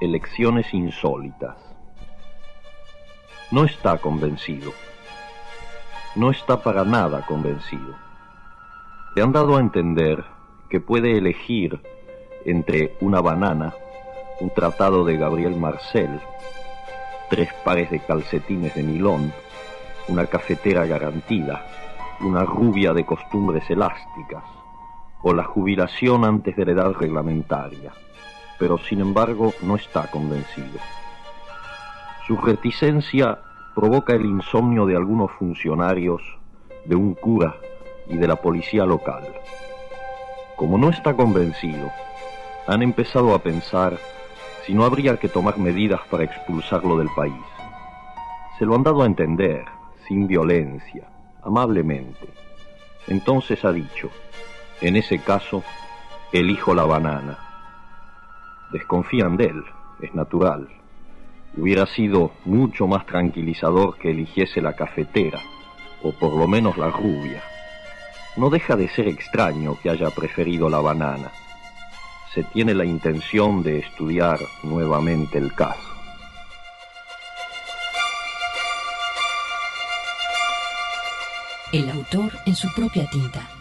[0.01, 1.55] elecciones insólitas.
[3.51, 4.73] No está convencido.
[6.15, 7.95] No está para nada convencido.
[9.15, 10.25] Le han dado a entender
[10.69, 11.94] que puede elegir
[12.45, 13.73] entre una banana,
[14.39, 16.19] un tratado de Gabriel Marcel,
[17.29, 19.33] tres pares de calcetines de nilón,
[20.07, 21.65] una cafetera garantida,
[22.21, 24.43] una rubia de costumbres elásticas,
[25.23, 27.91] o la jubilación antes de la edad reglamentaria,
[28.59, 30.79] pero sin embargo no está convencido.
[32.27, 33.39] Su reticencia
[33.73, 36.21] provoca el insomnio de algunos funcionarios,
[36.85, 37.55] de un cura
[38.07, 39.23] y de la policía local.
[40.55, 41.91] Como no está convencido,
[42.67, 43.97] han empezado a pensar
[44.65, 47.33] si no habría que tomar medidas para expulsarlo del país.
[48.57, 49.65] Se lo han dado a entender,
[50.07, 51.07] sin violencia,
[51.43, 52.27] amablemente.
[53.07, 54.09] Entonces ha dicho,
[54.81, 55.63] en ese caso,
[56.31, 57.37] elijo la banana.
[58.71, 59.63] Desconfían de él,
[60.01, 60.67] es natural.
[61.57, 65.39] Hubiera sido mucho más tranquilizador que eligiese la cafetera,
[66.01, 67.41] o por lo menos la rubia.
[68.37, 71.31] No deja de ser extraño que haya preferido la banana.
[72.35, 75.79] Se tiene la intención de estudiar nuevamente el caso.
[81.71, 83.54] El autor en su propia tinta.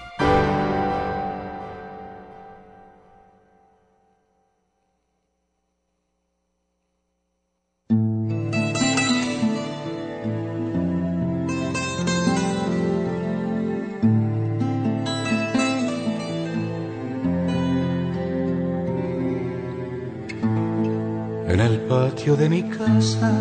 [22.45, 23.33] De mi casa,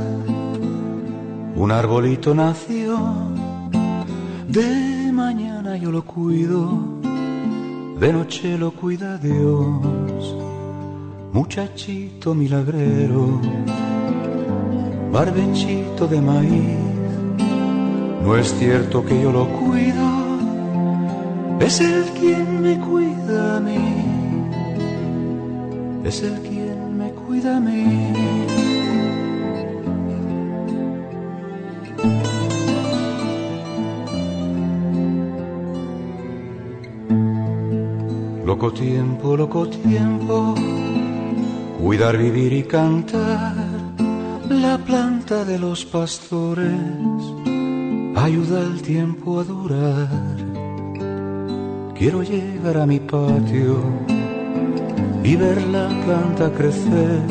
[1.56, 2.98] un arbolito nació.
[4.48, 6.80] De mañana yo lo cuido,
[8.00, 10.38] de noche lo cuida Dios.
[11.34, 13.42] Muchachito milagrero,
[15.12, 16.78] barbechito de maíz.
[18.24, 20.08] No es cierto que yo lo cuido,
[21.60, 23.84] es el quien me cuida a mí.
[26.06, 28.23] Es el quien me cuida a mí.
[38.54, 40.54] Loco tiempo, loco tiempo,
[41.82, 43.56] cuidar, vivir y cantar,
[44.48, 46.78] la planta de los pastores
[48.16, 50.08] ayuda al tiempo a durar.
[51.98, 53.80] Quiero llegar a mi patio
[55.24, 57.22] y ver la planta crecer,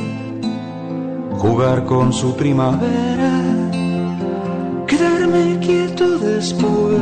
[1.38, 3.70] jugar con su primavera,
[4.88, 7.00] quedarme quieto después,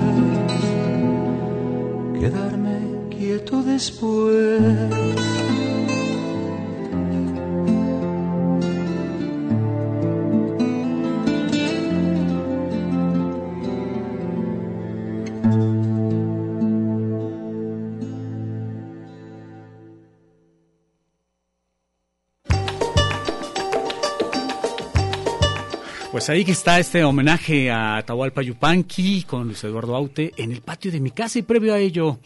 [26.21, 30.61] Pues ahí que está este homenaje a Atahualpa Yupanqui con Luis Eduardo Aute en el
[30.61, 32.19] patio de mi casa y previo a ello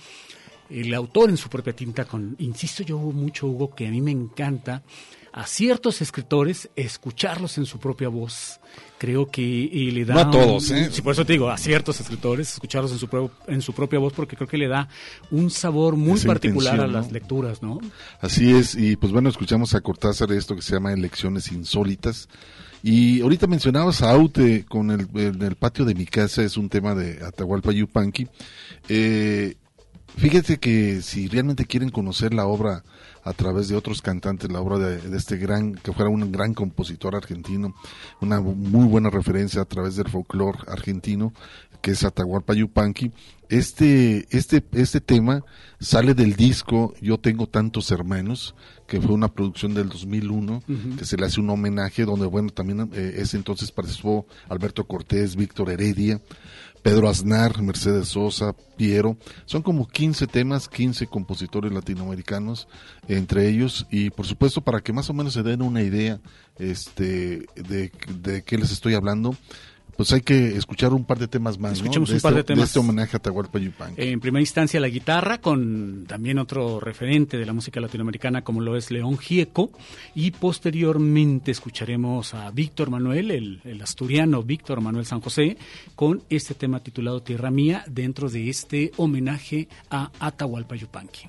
[0.80, 4.10] el autor en su propia tinta con, insisto yo mucho Hugo, que a mí me
[4.10, 4.82] encanta
[5.32, 8.60] a ciertos escritores escucharlos en su propia voz.
[8.98, 10.14] Creo que y le da...
[10.14, 10.88] No a todos, un- ¿eh?
[10.92, 13.98] Sí, por eso te digo, a ciertos escritores escucharlos en su, pro- en su propia
[13.98, 14.88] voz porque creo que le da
[15.32, 17.12] un sabor muy Esa particular a las ¿no?
[17.12, 17.80] lecturas, ¿no?
[18.20, 22.28] Así es, y pues bueno, escuchamos a Cortázar esto que se llama Elecciones Insólitas.
[22.84, 26.68] Y ahorita mencionabas a Aute con el, en el patio de mi casa, es un
[26.68, 28.28] tema de Atahualpa Yupanqui.
[28.88, 29.56] Eh,
[30.16, 32.84] fíjate que si realmente quieren conocer la obra
[33.24, 37.16] a través de otros cantantes la obra de, este gran, que fuera un gran compositor
[37.16, 37.74] argentino,
[38.20, 41.32] una muy buena referencia a través del folclore argentino,
[41.80, 43.12] que es Atahualpa Yupanqui.
[43.50, 45.44] Este, este, este tema
[45.78, 48.54] sale del disco Yo tengo tantos hermanos,
[48.86, 50.62] que fue una producción del 2001,
[50.98, 55.36] que se le hace un homenaje donde, bueno, también eh, ese entonces participó Alberto Cortés,
[55.36, 56.20] Víctor Heredia,
[56.84, 59.16] Pedro Aznar, Mercedes Sosa, Piero.
[59.46, 62.68] Son como 15 temas, 15 compositores latinoamericanos
[63.08, 66.20] entre ellos y por supuesto para que más o menos se den una idea
[66.58, 69.34] este de, de qué les estoy hablando
[69.96, 71.74] pues hay que escuchar un par de temas más.
[71.74, 72.64] Escuchemos un par de temas.
[72.68, 74.02] este homenaje a Tahualpa Yupanqui.
[74.02, 78.76] En primera instancia la guitarra, con también otro referente de la música latinoamericana como lo
[78.76, 79.70] es León Gieco.
[80.14, 85.56] Y posteriormente escucharemos a Víctor Manuel, el, el asturiano Víctor Manuel San José,
[85.94, 91.28] con este tema titulado Tierra Mía, dentro de este homenaje a Atahualpa Yupanqui.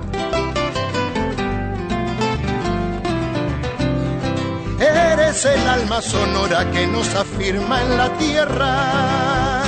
[5.31, 9.63] Eres el alma sonora que nos afirma en la tierra.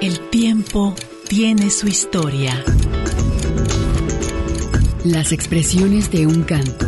[0.00, 0.96] El tiempo
[1.28, 2.64] tiene su historia.
[5.04, 6.86] Las expresiones de un canto.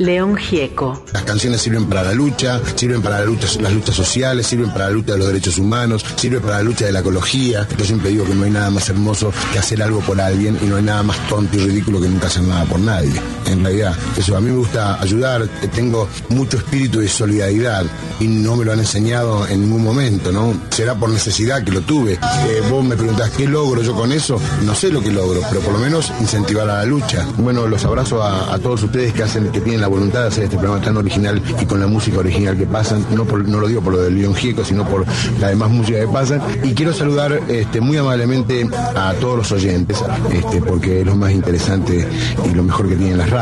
[0.00, 1.04] León Gieco.
[1.12, 5.12] Las canciones sirven para la lucha, sirven para las luchas sociales, sirven para la lucha
[5.12, 7.68] de los derechos humanos, sirven para la lucha de la ecología.
[7.76, 10.64] Yo siempre digo que no hay nada más hermoso que hacer algo por alguien y
[10.64, 13.12] no hay nada más tonto y ridículo que nunca hacer nada por nadie.
[13.50, 17.84] En realidad, eso a mí me gusta ayudar, tengo mucho espíritu de solidaridad
[18.20, 20.54] y no me lo han enseñado en ningún momento, ¿no?
[20.70, 22.12] Será por necesidad que lo tuve.
[22.14, 24.38] Eh, vos me preguntás, ¿qué logro yo con eso?
[24.64, 27.26] No sé lo que logro, pero por lo menos incentivar a la lucha.
[27.38, 30.56] Bueno, los abrazo a, todos ustedes que hacen, que tienen la voluntad de hacer este
[30.58, 33.80] programa tan original y con la música original que pasan, no, por- no lo digo
[33.80, 35.04] por lo del León Gieco, sino por
[35.40, 36.42] la demás música que pasan.
[36.62, 39.98] Y quiero saludar este, muy amablemente a todos los oyentes,
[40.32, 42.06] este, porque es lo más interesante
[42.44, 43.39] y lo mejor que tienen las radios.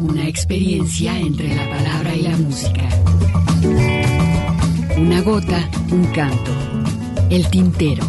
[0.00, 2.88] Una experiencia entre la palabra y la música.
[4.96, 6.52] Una gota, un canto.
[7.28, 8.02] El tintero.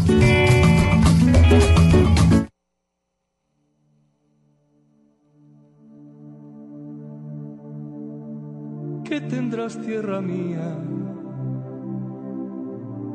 [9.03, 10.77] ¿Qué tendrás, tierra mía,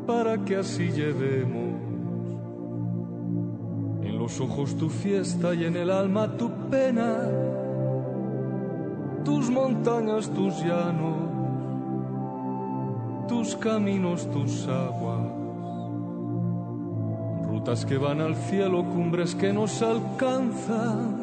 [0.05, 1.92] para que así llevemos
[4.05, 7.17] en los ojos tu fiesta y en el alma tu pena?
[9.23, 11.17] tus montañas, tus llanos,
[13.27, 15.31] tus caminos, tus aguas,
[17.47, 21.22] rutas que van al cielo, cumbres que nos alcanzan.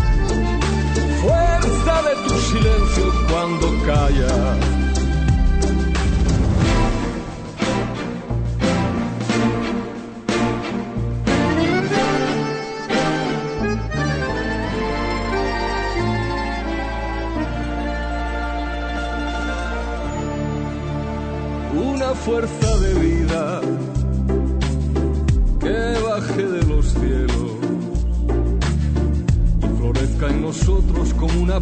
[1.21, 4.81] fuerza de tu silencio cuando callas
[22.15, 22.70] fuerza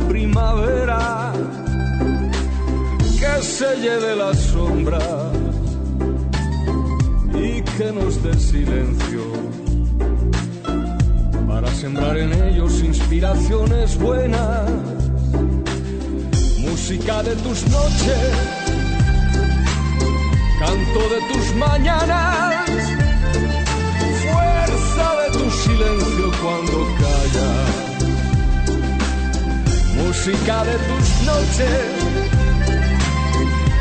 [0.07, 1.33] primavera
[3.19, 5.03] que se lleve las sombras
[7.33, 9.23] y que nos dé silencio
[11.47, 14.69] para sembrar en ellos inspiraciones buenas,
[16.59, 18.69] música de tus noches
[20.59, 22.69] canto de tus mañanas,
[24.23, 27.68] fuerza de tu silencio cuando calla,
[30.20, 31.80] música de tus noches,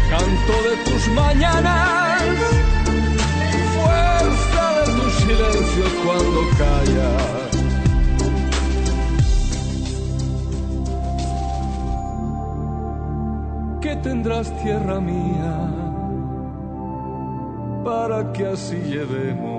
[0.08, 2.22] canto de tus mañanas,
[3.74, 7.12] fuerza de tu silencio cuando calla.
[13.80, 15.88] ¿Qué tendrás tierra mía?
[17.88, 19.57] para que así llevemos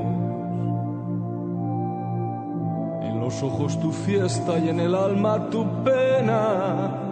[3.30, 7.09] los ojos tu fiesta y en el alma tu pena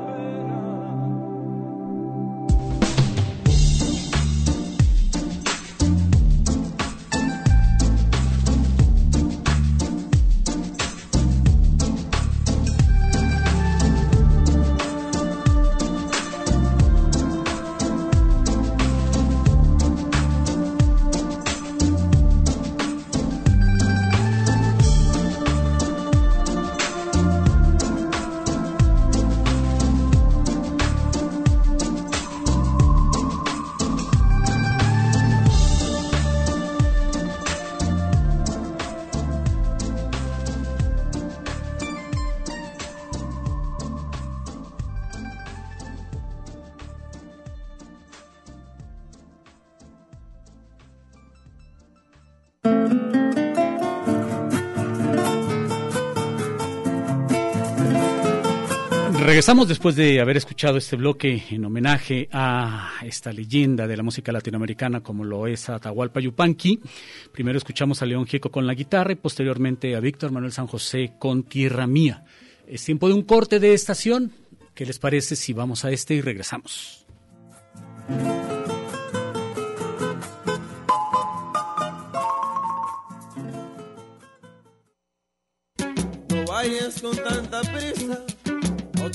[59.47, 64.33] Regresamos después de haber escuchado este bloque en homenaje a esta leyenda de la música
[64.33, 66.81] latinoamericana como lo es Atahualpa Yupanqui.
[67.31, 71.13] Primero escuchamos a León Gieco con la guitarra y posteriormente a Víctor Manuel San José
[71.17, 72.25] con Tierra Mía.
[72.67, 74.33] Es tiempo de un corte de estación.
[74.75, 77.05] ¿Qué les parece si vamos a este y regresamos?
[86.27, 88.25] No vayas con tanta prisa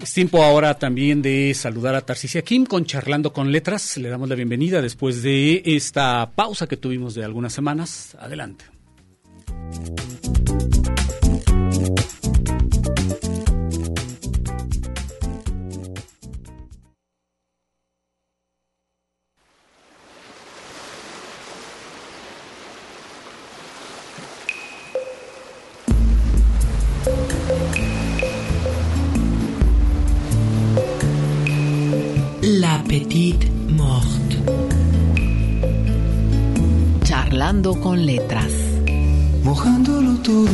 [0.00, 3.96] Es tiempo ahora también de saludar a Tarcisia Kim con Charlando con Letras.
[3.96, 8.16] Le damos la bienvenida después de esta pausa que tuvimos de algunas semanas.
[8.20, 8.64] Adelante.
[37.98, 38.52] Con letras.
[39.42, 40.46] mojándolo todo,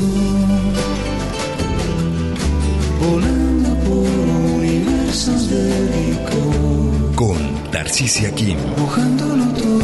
[3.01, 5.65] volando por universos de
[5.95, 8.57] licor, Con Tarcisia Kim.
[8.79, 9.83] mojándolo todo.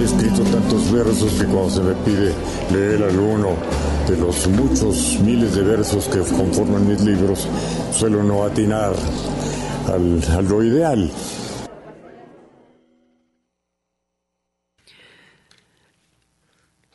[0.00, 2.32] He escrito tantos versos que cuando se me pide
[2.72, 3.50] leer alguno
[4.08, 7.46] de los muchos miles de versos que conforman mis libros,
[7.92, 8.94] suelo no atinar
[9.86, 11.10] al, a lo ideal.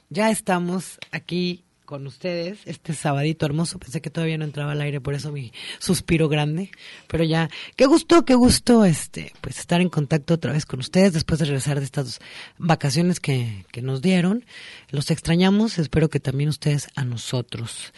[0.10, 3.80] Ya estamos aquí con ustedes este sabadito hermoso.
[3.80, 6.70] Pensé que todavía no entraba al aire, por eso mi suspiro grande.
[7.08, 11.14] Pero ya, qué gusto, qué gusto este, pues estar en contacto otra vez con ustedes
[11.14, 12.20] después de regresar de estas
[12.58, 14.46] vacaciones que, que nos dieron.
[14.90, 17.94] Los extrañamos, espero que también ustedes a nosotros.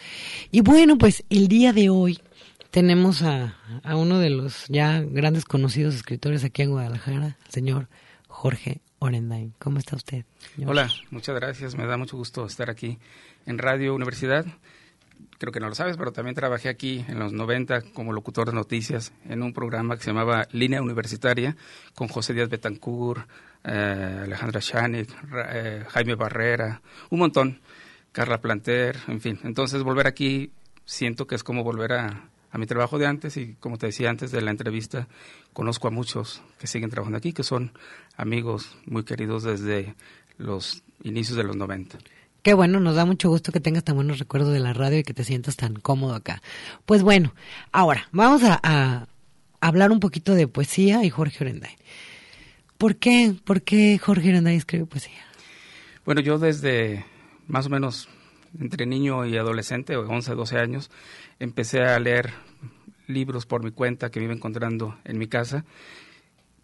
[0.50, 2.18] Y bueno, pues el día de hoy
[2.70, 7.88] tenemos a, a uno de los ya grandes conocidos escritores aquí en Guadalajara, el señor
[8.28, 8.80] Jorge
[9.58, 10.24] ¿Cómo está usted?
[10.66, 11.74] Hola, muchas gracias.
[11.74, 12.98] Me da mucho gusto estar aquí
[13.46, 14.44] en Radio Universidad.
[15.38, 18.52] Creo que no lo sabes, pero también trabajé aquí en los 90 como locutor de
[18.54, 21.56] noticias en un programa que se llamaba Línea Universitaria
[21.94, 23.26] con José Díaz Betancourt,
[23.64, 27.60] eh, Alejandra Shanik, Ra- eh, Jaime Barrera, un montón,
[28.12, 29.38] Carla Planter, en fin.
[29.44, 30.52] Entonces volver aquí
[30.84, 34.10] siento que es como volver a, a mi trabajo de antes y como te decía
[34.10, 35.08] antes de la entrevista,
[35.52, 37.72] conozco a muchos que siguen trabajando aquí, que son
[38.16, 39.94] amigos muy queridos desde
[40.38, 41.98] los inicios de los 90.
[42.42, 45.02] Qué bueno, nos da mucho gusto que tengas tan buenos recuerdos de la radio y
[45.02, 46.42] que te sientas tan cómodo acá.
[46.86, 47.34] Pues bueno,
[47.70, 49.06] ahora vamos a, a
[49.60, 51.76] hablar un poquito de poesía y Jorge Orendain.
[52.78, 53.34] ¿Por qué?
[53.44, 55.20] ¿Por qué Jorge Orendain escribe poesía?
[56.06, 57.04] Bueno, yo desde
[57.46, 58.08] más o menos
[58.58, 60.90] entre niño y adolescente, o 11, 12 años,
[61.40, 62.30] empecé a leer
[63.08, 65.64] libros por mi cuenta que me iba encontrando en mi casa.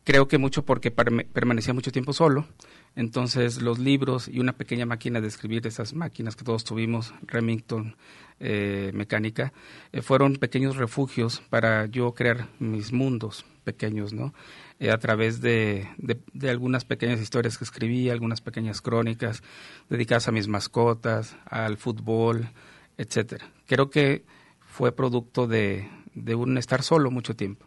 [0.05, 2.47] Creo que mucho porque permanecía mucho tiempo solo.
[2.95, 7.97] Entonces los libros y una pequeña máquina de escribir, esas máquinas que todos tuvimos, Remington,
[8.39, 9.53] eh, mecánica,
[9.93, 14.33] eh, fueron pequeños refugios para yo crear mis mundos pequeños, ¿no?
[14.79, 19.43] Eh, a través de, de- de algunas pequeñas historias que escribí, algunas pequeñas crónicas
[19.91, 22.49] dedicadas a mis mascotas, al fútbol,
[22.97, 23.51] etcétera.
[23.67, 24.25] Creo que
[24.77, 27.65] fue producto de, de un estar solo mucho tiempo.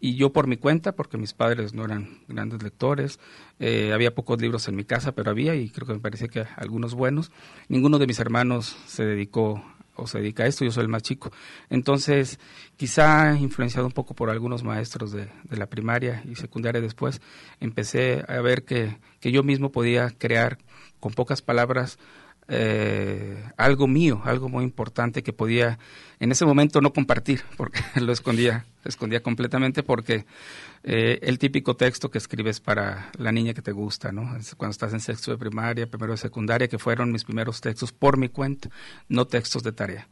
[0.00, 3.20] Y yo por mi cuenta, porque mis padres no eran grandes lectores,
[3.58, 6.46] eh, había pocos libros en mi casa, pero había, y creo que me parece que
[6.56, 7.30] algunos buenos.
[7.68, 9.62] Ninguno de mis hermanos se dedicó
[9.96, 11.30] o se dedica a esto, yo soy el más chico.
[11.68, 12.40] Entonces,
[12.78, 17.20] quizá influenciado un poco por algunos maestros de, de la primaria y secundaria después,
[17.60, 20.56] empecé a ver que, que yo mismo podía crear
[21.00, 21.98] con pocas palabras
[22.48, 25.78] eh, algo mío, algo muy importante que podía
[26.20, 30.26] en ese momento no compartir, porque lo escondía, escondía completamente porque
[30.84, 34.36] eh, el típico texto que escribes para la niña que te gusta, ¿no?
[34.56, 38.16] Cuando estás en sexto de primaria, primero de secundaria, que fueron mis primeros textos por
[38.16, 38.70] mi cuenta,
[39.08, 40.08] no textos de tarea.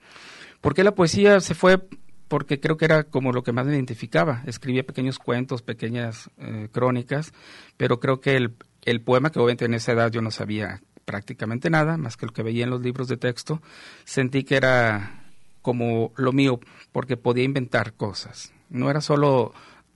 [0.60, 1.86] ¿Por qué la poesía se fue?
[2.26, 4.42] Porque creo que era como lo que más me identificaba.
[4.46, 7.32] Escribía pequeños cuentos, pequeñas eh, crónicas,
[7.76, 11.70] pero creo que el, el poema, que obviamente en esa edad yo no sabía prácticamente
[11.70, 13.60] nada, más que lo que veía en los libros de texto,
[14.04, 15.24] sentí que era
[15.62, 16.60] como lo mío,
[16.92, 18.52] porque podía inventar cosas.
[18.70, 19.52] No era solo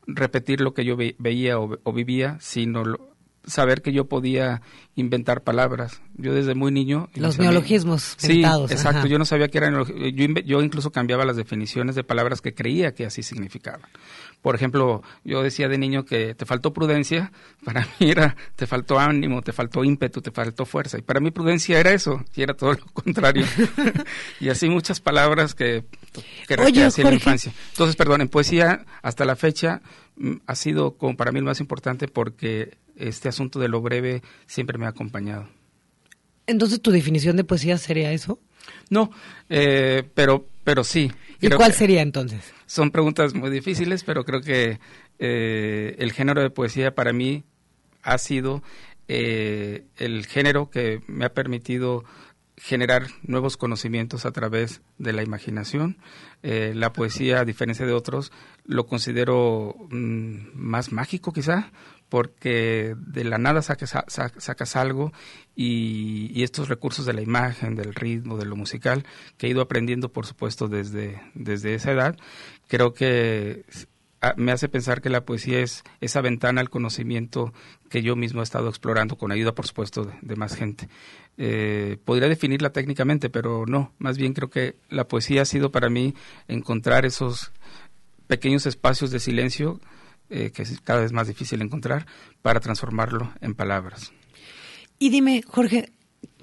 [0.06, 3.07] repetir lo que yo ve- veía o, o vivía, sino lo-
[3.48, 4.62] saber que yo podía
[4.94, 6.00] inventar palabras.
[6.16, 7.08] Yo desde muy niño...
[7.14, 9.00] Los neologismos Sí, inventados, exacto.
[9.00, 9.08] ajá.
[9.08, 9.84] Yo no sabía que eran...
[9.84, 13.88] Yo, yo incluso cambiaba las definiciones de palabras que creía que así significaban.
[14.42, 17.32] Por ejemplo, yo decía de niño que te faltó prudencia,
[17.64, 20.96] para mí era te faltó ánimo, te faltó ímpetu, te faltó fuerza.
[20.98, 23.44] Y para mí prudencia era eso, y era todo lo contrario.
[24.40, 25.84] y así muchas palabras que,
[26.46, 27.52] que Oye, en la infancia.
[27.70, 29.82] Entonces, perdón, en poesía hasta la fecha
[30.16, 34.22] mm, ha sido como para mí el más importante porque este asunto de lo breve
[34.46, 35.48] siempre me ha acompañado.
[36.46, 38.40] Entonces, ¿tu definición de poesía sería eso?
[38.90, 39.10] No,
[39.48, 41.12] eh, pero, pero sí.
[41.40, 42.52] ¿Y cuál sería entonces?
[42.66, 44.80] Son preguntas muy difíciles, pero creo que
[45.18, 47.44] eh, el género de poesía para mí
[48.02, 48.62] ha sido
[49.08, 52.04] eh, el género que me ha permitido
[52.58, 55.98] generar nuevos conocimientos a través de la imaginación.
[56.42, 58.32] Eh, la poesía, a diferencia de otros,
[58.64, 61.70] lo considero mm, más mágico quizá,
[62.08, 65.12] porque de la nada sacas, algo
[65.54, 69.04] y, y, estos recursos de la imagen, del ritmo, de lo musical,
[69.36, 72.16] que he ido aprendiendo, por supuesto, desde, desde esa edad,
[72.68, 73.64] creo que
[74.36, 77.52] me hace pensar que la poesía es esa ventana al conocimiento
[77.88, 80.88] que yo mismo he estado explorando con ayuda, por supuesto, de, más gente.
[81.36, 85.88] Eh, podría definirla técnicamente, pero no, más bien creo que la poesía ha sido para
[85.88, 86.14] mí
[86.48, 87.52] encontrar esos
[88.26, 89.80] pequeños espacios de silencio
[90.30, 92.06] eh, que es cada vez más difícil encontrar
[92.42, 94.12] para transformarlo en palabras.
[94.98, 95.92] Y dime, Jorge,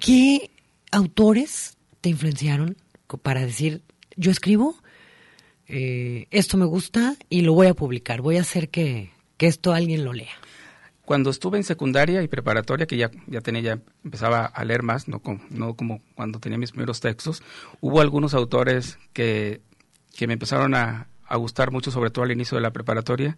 [0.00, 0.50] ¿qué
[0.90, 2.76] autores te influenciaron
[3.22, 3.82] para decir,
[4.16, 4.76] yo escribo
[5.68, 10.04] eh, esto me gusta y lo voy a publicar, voy a hacer que, esto alguien
[10.04, 10.32] lo lea.
[11.04, 15.06] Cuando estuve en secundaria y preparatoria, que ya, ya tenía, ya empezaba a leer más,
[15.06, 17.42] no, como, no como cuando tenía mis primeros textos,
[17.80, 19.60] hubo algunos autores que,
[20.16, 23.36] que me empezaron a, a gustar mucho, sobre todo al inicio de la preparatoria,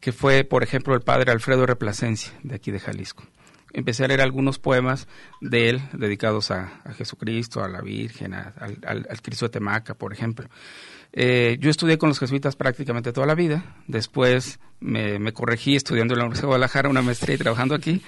[0.00, 3.24] que fue, por ejemplo, el padre Alfredo Replacencia, de aquí de Jalisco.
[3.72, 5.06] Empecé a leer algunos poemas
[5.40, 10.48] de él dedicados a, Jesucristo, a la Virgen, al, Cristo de Temaca, por ejemplo.
[11.12, 13.76] Eh, yo estudié con los jesuitas prácticamente toda la vida.
[13.86, 18.02] Después me, corregí estudiando en la Universidad de Guadalajara una maestría y trabajando aquí.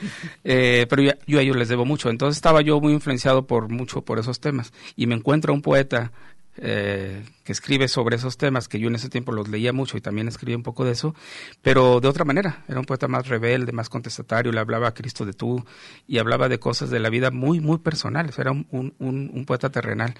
[0.44, 2.10] Eh, pero yo, a ellos les debo mucho.
[2.10, 4.72] Entonces estaba yo muy influenciado por mucho por esos temas.
[4.96, 6.12] Y me encuentro un poeta
[6.56, 10.02] eh, que escribe sobre esos temas, que yo en ese tiempo los leía mucho y
[10.02, 11.14] también escribía un poco de eso,
[11.62, 15.24] pero de otra manera, era un poeta más rebelde, más contestatario, le hablaba a Cristo
[15.24, 15.64] de tú
[16.06, 19.70] y hablaba de cosas de la vida muy, muy personales, era un, un, un, poeta
[19.70, 20.14] terrenal.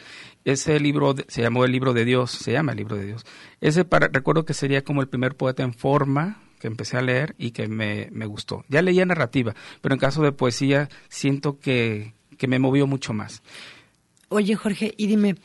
[0.44, 3.26] Ese libro se llamó El libro de Dios, se llama El libro de Dios.
[3.60, 7.34] Ese para, recuerdo que sería como el primer poeta en forma que empecé a leer
[7.38, 8.64] y que me, me gustó.
[8.68, 13.42] Ya leía narrativa, pero en caso de poesía siento que, que me movió mucho más.
[14.28, 15.36] Oye, Jorge, y dime,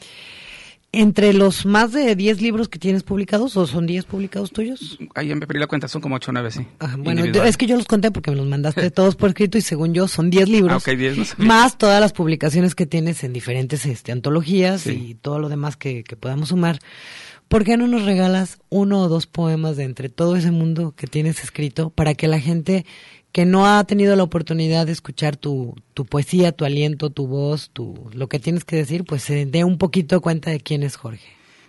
[1.00, 4.98] entre los más de 10 libros que tienes publicados, o son 10 publicados tuyos?
[5.16, 6.68] Ahí me perdí la cuenta, son como 8 o 9, sí.
[7.00, 9.94] bueno, es que yo los conté porque me los mandaste todos por escrito y según
[9.94, 10.88] yo son 10 libros.
[10.88, 15.50] Ah, 10, más todas las publicaciones que tienes en diferentes este, antologías y todo lo
[15.50, 16.80] demás que, que podamos sumar.
[17.48, 21.08] ¿Por qué no nos regalas uno o dos poemas de entre todo ese mundo que
[21.08, 22.86] tienes escrito para que la gente
[23.38, 27.70] que no ha tenido la oportunidad de escuchar tu, tu poesía, tu aliento, tu voz,
[27.70, 30.96] tu, lo que tienes que decir, pues se dé un poquito cuenta de quién es
[30.96, 31.28] Jorge.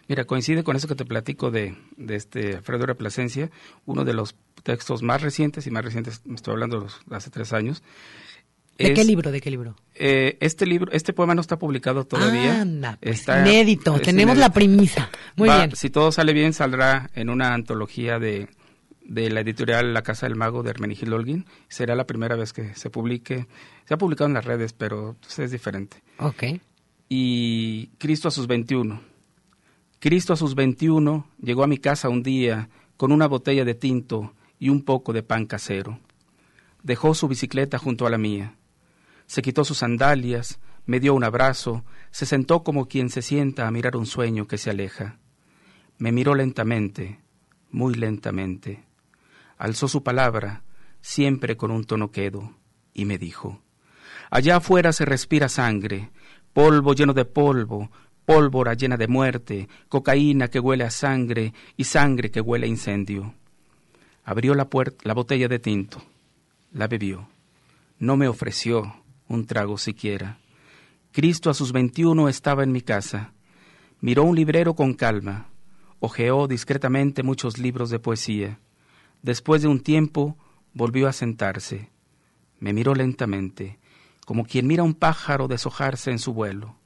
[0.09, 3.51] Mira, coincide con eso que te platico de, de este Alfredo de Plasencia,
[3.85, 7.53] uno de los textos más recientes, y más recientes, me estoy hablando de hace tres
[7.53, 7.83] años.
[8.79, 9.31] ¿De qué libro?
[9.31, 9.77] ¿De qué libro?
[9.95, 12.63] Eh, este libro, este poema no está publicado todavía.
[12.63, 14.01] Anda, pues, está inédito.
[14.01, 15.11] Tenemos la premisa.
[15.37, 15.77] Muy bien.
[15.77, 18.49] Si todo sale bien, saldrá en una antología de
[19.09, 21.47] de la editorial La Casa del Mago de Hermenegildo Holguín.
[21.69, 23.49] Será la primera vez que se publique.
[23.87, 26.03] Se ha publicado en las redes, pero pues, es diferente.
[26.19, 26.45] Ok.
[27.09, 29.01] Y Cristo a sus 21.
[29.99, 34.35] Cristo a sus 21 llegó a mi casa un día con una botella de tinto
[34.59, 35.99] y un poco de pan casero.
[36.83, 38.57] Dejó su bicicleta junto a la mía.
[39.27, 43.71] Se quitó sus sandalias, me dio un abrazo, se sentó como quien se sienta a
[43.71, 45.19] mirar un sueño que se aleja.
[45.99, 47.21] Me miró lentamente,
[47.71, 48.88] muy lentamente
[49.59, 50.63] alzó su palabra,
[51.01, 52.55] siempre con un tono quedo,
[52.95, 53.61] y me dijo,
[54.31, 56.11] Allá afuera se respira sangre,
[56.53, 57.91] polvo lleno de polvo,
[58.25, 63.35] pólvora llena de muerte, cocaína que huele a sangre y sangre que huele a incendio.
[64.25, 64.69] Abrió la,
[65.03, 66.03] la botella de tinto,
[66.73, 67.29] la bebió,
[67.99, 68.95] no me ofreció
[69.29, 70.39] un trago siquiera.
[71.11, 73.33] Cristo a sus veintiuno estaba en mi casa.
[74.01, 75.49] Miró un librero con calma,
[75.99, 78.61] hojeó discretamente muchos libros de poesía.
[79.23, 80.37] Después de un tiempo
[80.73, 81.91] volvió a sentarse.
[82.61, 83.79] Me miró lentamente,
[84.25, 86.77] como quien mira a un pájaro deshojarse en su vuelo.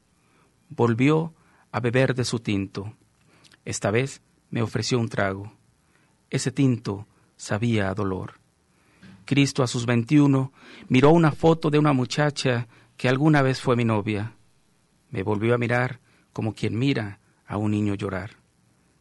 [0.69, 1.35] Volvió
[1.71, 2.95] a beber de su tinto.
[3.65, 5.53] Esta vez me ofreció un trago.
[6.31, 7.07] Ese tinto
[7.37, 8.41] sabía a dolor.
[9.27, 10.53] Cristo a sus veintiuno
[10.89, 12.67] miró una foto de una muchacha
[12.97, 14.35] que alguna vez fue mi novia.
[15.11, 16.01] Me volvió a mirar
[16.33, 18.39] como quien mira a un niño llorar.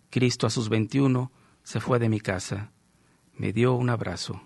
[0.09, 1.31] Cristo a sus veintiuno
[1.63, 2.71] se fue de mi casa
[3.41, 4.39] me dio un abrazo.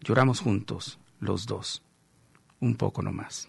[0.00, 1.82] Lloramos juntos, los dos,
[2.60, 3.48] un poco nomás.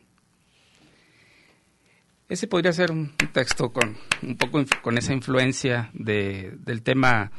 [2.27, 7.31] Ese podría ser un texto con un poco con esa influencia de, del tema,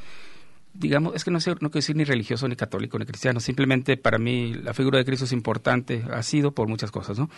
[0.74, 3.96] digamos, es que no sé, no quiero decir ni religioso, ni católico, ni cristiano, simplemente
[3.96, 7.28] para mí la figura de Cristo es importante, ha sido por muchas cosas, ¿no?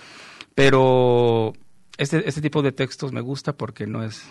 [0.54, 1.54] Pero
[1.96, 4.28] este, este tipo de textos me gusta porque no es,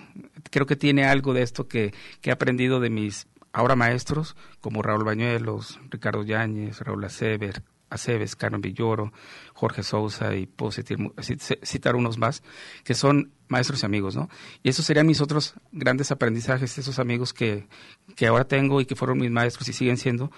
[0.51, 1.91] creo que tiene algo de esto que,
[2.21, 3.25] que he aprendido de mis
[3.55, 9.13] ahora maestros como Raúl Bañuelos, Ricardo Yáñez, Raúl Aceves, Aceves, Carmen Villoro,
[9.53, 12.43] Jorge Sousa y puedo citar, unos más,
[12.83, 14.27] que son maestros y amigos, ¿no?
[14.61, 17.69] Y esos serían mis otros grandes aprendizajes, esos amigos que,
[18.17, 20.31] que ahora tengo y que fueron mis maestros y siguen siendo,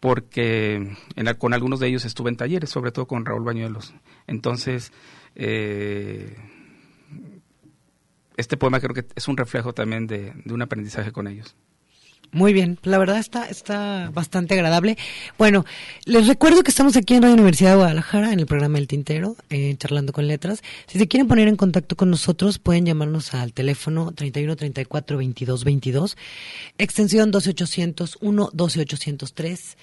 [0.00, 0.96] porque
[1.38, 3.94] con algunos de ellos estuve en talleres, sobre todo con Raúl Bañuelos.
[4.26, 4.92] Entonces,
[5.36, 6.36] eh,
[8.36, 11.54] este poema creo que es un reflejo también de un aprendizaje con ellos.
[12.34, 14.98] Muy bien, la verdad está, está bastante agradable.
[15.38, 15.64] Bueno,
[16.04, 19.36] les recuerdo que estamos aquí en la Universidad de Guadalajara, en el programa El Tintero,
[19.50, 20.60] eh, charlando con letras.
[20.88, 25.62] Si se quieren poner en contacto con nosotros, pueden llamarnos al teléfono 31 34 22
[25.62, 26.16] 22,
[26.76, 29.76] extensión 12801 12803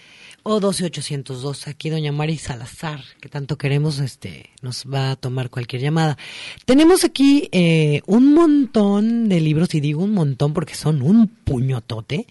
[0.44, 1.68] o 12802.
[1.68, 6.18] Aquí doña Mari Salazar, que tanto queremos, este, nos va a tomar cualquier llamada.
[6.66, 12.28] Tenemos aquí eh, un montón de libros, y digo un montón porque son un puñotote.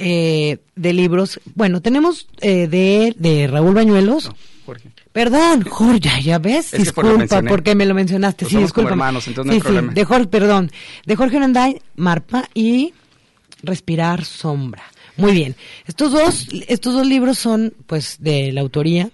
[0.00, 1.40] Eh, de libros.
[1.56, 4.30] Bueno, tenemos eh, de, de Raúl Bañuelos.
[4.64, 4.92] Jorge.
[5.10, 8.44] Perdón, Jorge, ya, ves, disculpa porque me lo mencionaste.
[8.44, 8.90] Pues sí, disculpa.
[8.90, 9.92] hermanos, entonces no hay problema.
[9.92, 10.70] de Jorge, perdón,
[11.04, 12.92] de Jorge Nanday, Marpa y
[13.62, 14.84] Respirar Sombra.
[15.18, 15.56] Muy bien.
[15.86, 19.10] Estos dos, estos dos libros son, pues, de la autoría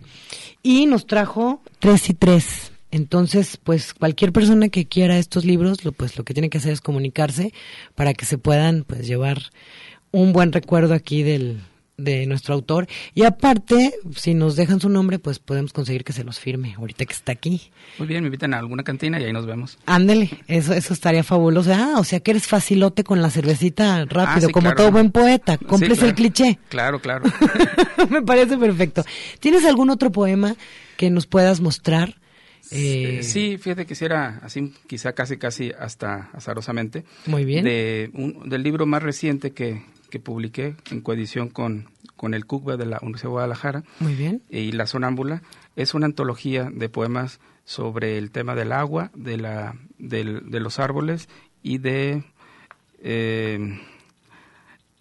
[0.63, 2.73] y nos trajo tres y tres.
[2.91, 6.73] Entonces, pues, cualquier persona que quiera estos libros, lo, pues, lo que tiene que hacer
[6.73, 7.53] es comunicarse
[7.95, 9.43] para que se puedan, pues, llevar
[10.13, 11.61] un buen recuerdo aquí del,
[11.97, 12.87] de nuestro autor.
[13.15, 17.05] Y aparte, si nos dejan su nombre, pues podemos conseguir que se los firme ahorita
[17.05, 17.71] que está aquí.
[17.99, 19.79] Muy bien, me invitan a alguna cantina y ahí nos vemos.
[19.87, 21.73] Ándele, eso, eso estaría fabuloso.
[21.75, 25.59] Ah, o sea que eres facilote con la cervecita rápido, ah, como todo buen poeta.
[25.59, 26.59] Cumples el cliché.
[26.69, 27.25] Claro, claro.
[28.11, 29.05] me parece perfecto.
[29.41, 30.57] ¿Tienes algún otro poema
[30.97, 32.17] que nos puedas mostrar?
[32.71, 33.21] Eh...
[33.23, 37.05] Sí, fíjate que era así, quizá casi, casi hasta azarosamente.
[37.27, 37.65] Muy bien.
[37.65, 39.83] De un, del libro más reciente que,
[40.15, 43.83] que publiqué en coedición con, con el CUCBA de la Universidad de Guadalajara.
[43.99, 44.43] Muy bien.
[44.49, 45.43] Y La Sonámbula.
[45.75, 51.29] Es una antología de poemas sobre el tema del agua, de, la, de los árboles
[51.65, 52.23] y de...
[53.03, 53.81] Eh,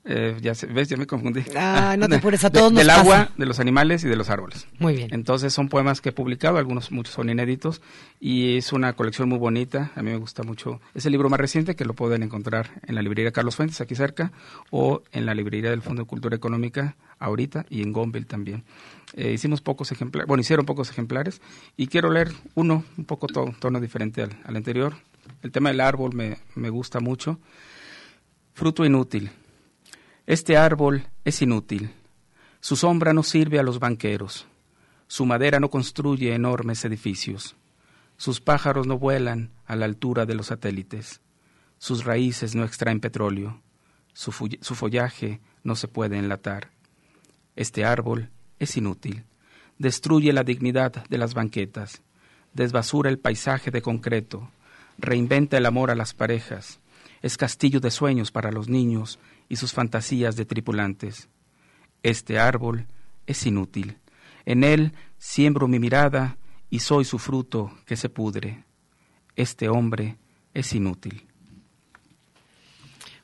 [0.05, 1.43] eh, ya ves, ya me confundí.
[1.55, 4.67] Ah, no te apures, a todos Del agua, de los animales y de los árboles.
[4.79, 5.09] Muy bien.
[5.13, 7.81] Entonces son poemas que he publicado, algunos muchos son inéditos
[8.19, 9.91] y es una colección muy bonita.
[9.95, 10.81] A mí me gusta mucho.
[10.93, 13.95] Es el libro más reciente que lo pueden encontrar en la librería Carlos Fuentes, aquí
[13.95, 14.33] cerca,
[14.71, 18.65] o en la librería del Fondo de Cultura Económica, ahorita, y en Gonville también.
[19.15, 21.41] Eh, hicimos pocos ejemplares, bueno, hicieron pocos ejemplares
[21.77, 24.95] y quiero leer uno, un poco tono diferente al, al anterior.
[25.41, 27.39] El tema del árbol me, me gusta mucho.
[28.53, 29.31] Fruto inútil.
[30.25, 31.91] Este árbol es inútil.
[32.61, 34.47] Su sombra no sirve a los banqueros.
[35.07, 37.57] Su madera no construye enormes edificios.
[38.15, 41.19] Sus pájaros no vuelan a la altura de los satélites.
[41.77, 43.61] Sus raíces no extraen petróleo.
[44.13, 46.69] Su, follaje no se puede enlatar.
[47.57, 48.29] Este árbol
[48.59, 49.25] es inútil.
[49.77, 52.01] Destruye la dignidad de las banquetas.
[52.53, 54.49] Desbasura el paisaje de concreto.
[54.97, 56.79] Reinventa el amor a las parejas.
[57.21, 59.19] Es castillo de sueños para los niños
[59.53, 61.29] y sus fantasías de tripulantes.
[62.01, 62.87] Este árbol
[63.27, 63.99] es inútil.
[64.45, 66.37] En él siembro mi mirada
[66.71, 68.63] y soy su fruto que se pudre.
[69.35, 70.17] Este hombre
[70.55, 71.27] es inútil.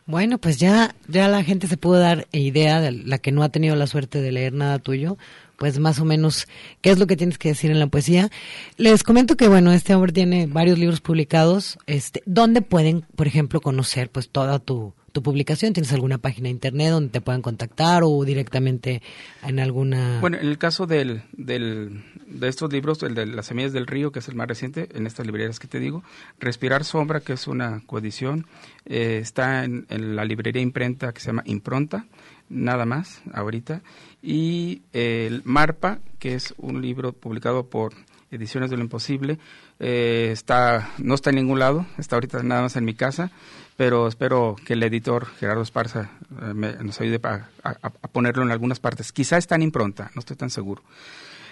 [0.06, 3.50] Bueno, pues ya, ya la gente se pudo dar idea de la que no ha
[3.50, 5.18] tenido la suerte de leer nada tuyo,
[5.58, 6.48] pues más o menos
[6.82, 8.30] qué es lo que tienes que decir en la poesía.
[8.78, 13.62] Les comento que bueno, este hombre tiene varios libros publicados, este, donde pueden, por ejemplo,
[13.62, 15.74] conocer pues toda tu, tu publicación?
[15.74, 19.02] ¿Tienes alguna página de internet donde te puedan contactar o directamente
[19.44, 20.20] en alguna...?
[20.22, 24.12] Bueno, en el caso del, del, de estos libros, el de Las Semillas del Río,
[24.12, 26.04] que es el más reciente, en estas librerías que te digo,
[26.40, 28.46] Respirar Sombra, que es una coedición,
[28.86, 32.06] eh, está en, la librería imprenta que se llama Impronta,
[32.50, 33.82] nada más, ahorita,
[34.22, 37.94] y el Marpa, que es un libro publicado por
[38.32, 39.40] Ediciones de lo Imposible,
[39.80, 43.32] eh, está no está en ningún lado, está ahorita nada más en mi casa,
[43.80, 46.12] pero espero que el editor Gerardo Esparza
[46.42, 49.14] eh, nos ayude a, ponerlo en algunas partes.
[49.14, 50.84] Quizá está en impronta, no estoy tan seguro.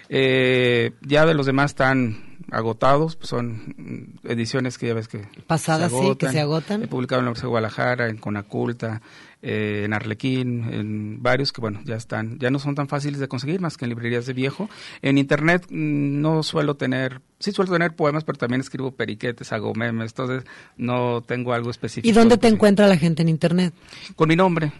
[0.10, 5.90] Eh, ya de los demás están agotados, pues son ediciones que ya ves que pasadas
[5.90, 6.84] sí que se agotan.
[6.84, 9.02] He publicado en la Universidad de Guadalajara, en Conaculta,
[9.42, 13.28] eh, en Arlequín, en varios que bueno, ya están, ya no son tan fáciles de
[13.28, 14.70] conseguir más que en librerías de viejo.
[15.02, 19.74] En internet mm, no suelo tener, sí suelo tener poemas, pero también escribo periquetes, hago
[19.74, 20.44] memes, entonces
[20.76, 22.10] no tengo algo específico.
[22.10, 23.74] ¿Y dónde te encuentra la gente en internet?
[24.16, 24.72] Con mi nombre.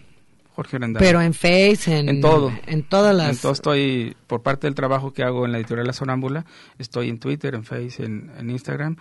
[0.58, 2.52] Jorge Pero en Face, en, en todo.
[2.66, 3.30] En todas las...
[3.30, 6.46] En todo estoy, por parte del trabajo que hago en la editorial La Sonámbula,
[6.80, 8.96] estoy en Twitter, en Face, en, Instagram,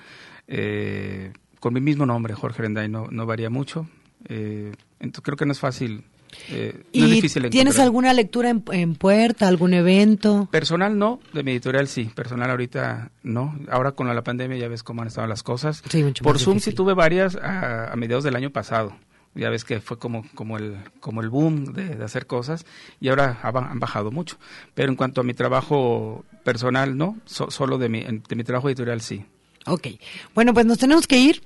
[0.48, 3.90] eh, con mi mismo nombre, Jorge Renday, no, no varía mucho.
[4.30, 6.04] Eh, entonces creo que no es fácil
[6.50, 7.86] Eh, ¿Y no es difícil tienes encontrar.
[7.86, 10.50] alguna lectura en, en puerta, algún evento?
[10.52, 13.58] Personal no, de mi editorial sí, personal ahorita no.
[13.72, 15.82] Ahora con la pandemia ya ves cómo han estado las cosas.
[15.90, 16.74] Sí, mucho Por Zoom difícil.
[16.74, 18.94] sí tuve varias a, a mediados del año pasado.
[19.36, 22.66] Ya ves que fue como, como, el, como el boom de, de hacer cosas
[23.00, 24.38] y ahora han bajado mucho.
[24.74, 28.68] Pero en cuanto a mi trabajo personal, no, So- solo de mi, de mi trabajo
[28.68, 29.24] editorial sí.
[29.66, 29.88] Ok.
[30.36, 31.42] Bueno, pues nos tenemos que ir.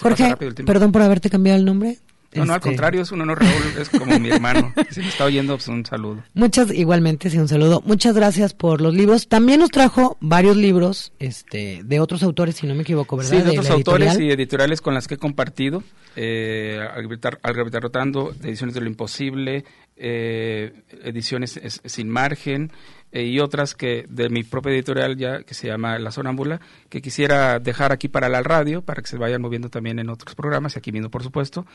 [0.00, 0.34] Jorge,
[0.64, 1.98] perdón por haberte cambiado el nombre.
[2.34, 4.72] No, no, al Este, contrario, es un honor, Raúl, es como mi hermano.
[4.90, 6.22] Si me está oyendo, pues un saludo.
[6.34, 7.82] Muchas, igualmente, sí, un saludo.
[7.86, 9.28] Muchas gracias por los libros.
[9.28, 13.30] También nos trajo varios libros, este, de otros autores, si no me equivoco, ¿verdad?
[13.30, 14.28] Sí, de otros la autores editorial.
[14.30, 15.82] y editoriales con las que he compartido.
[16.16, 19.64] Eh, al, gravitar, al gravitar rotando, ediciones de lo imposible,
[19.96, 20.72] eh,
[21.02, 22.70] ediciones es- sin margen
[23.12, 27.00] eh, y otras que de mi propia editorial ya que se llama La Sonámbula, que
[27.00, 30.76] quisiera dejar aquí para la radio, para que se vayan moviendo también en otros programas
[30.76, 31.66] y aquí mismo por supuesto,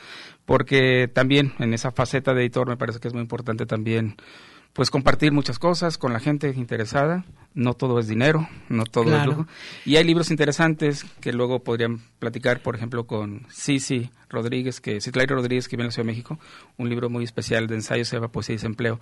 [0.45, 4.15] porque también en esa faceta de editor me parece que es muy importante también
[4.73, 7.25] pues compartir muchas cosas con la gente interesada.
[7.53, 9.45] No todo es dinero, no todo es lujo.
[9.85, 15.35] Y hay libros interesantes que luego podrían platicar, por ejemplo, con Cici Rodríguez, que Citlairo
[15.35, 16.39] Rodríguez, que vive en la Ciudad de México,
[16.77, 18.99] un libro muy especial de ensayos, se llama Poesía y Desempleo.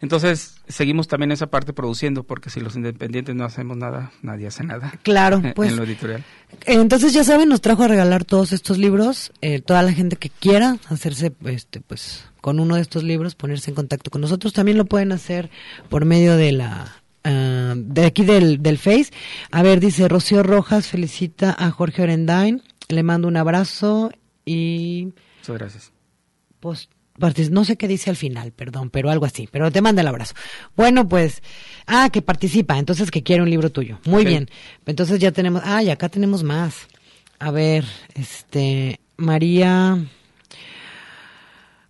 [0.00, 4.64] Entonces, seguimos también esa parte produciendo, porque si los independientes no hacemos nada, nadie hace
[4.64, 4.92] nada.
[5.02, 5.74] Claro, en pues.
[5.74, 6.24] lo editorial.
[6.66, 9.32] Entonces, ya saben, nos trajo a regalar todos estos libros.
[9.40, 13.70] Eh, toda la gente que quiera hacerse, este, pues, con uno de estos libros, ponerse
[13.70, 15.50] en contacto con nosotros, también lo pueden hacer
[15.88, 17.02] por medio de la.
[17.24, 19.10] ah, de aquí del, del Face.
[19.50, 22.62] A ver, dice Rocío Rojas, felicita a Jorge Orendain.
[22.88, 24.10] Le mando un abrazo
[24.44, 25.12] y.
[25.40, 25.92] Muchas gracias.
[26.60, 26.88] Pues,
[27.18, 30.08] partic- no sé qué dice al final, perdón, pero algo así, pero te manda el
[30.08, 30.34] abrazo.
[30.76, 31.42] Bueno, pues,
[31.86, 33.98] ah, que participa, entonces que quiere un libro tuyo.
[34.06, 34.48] Muy bien.
[34.86, 36.86] Entonces ya tenemos, ah, y acá tenemos más.
[37.38, 37.84] A ver,
[38.14, 39.98] este, María.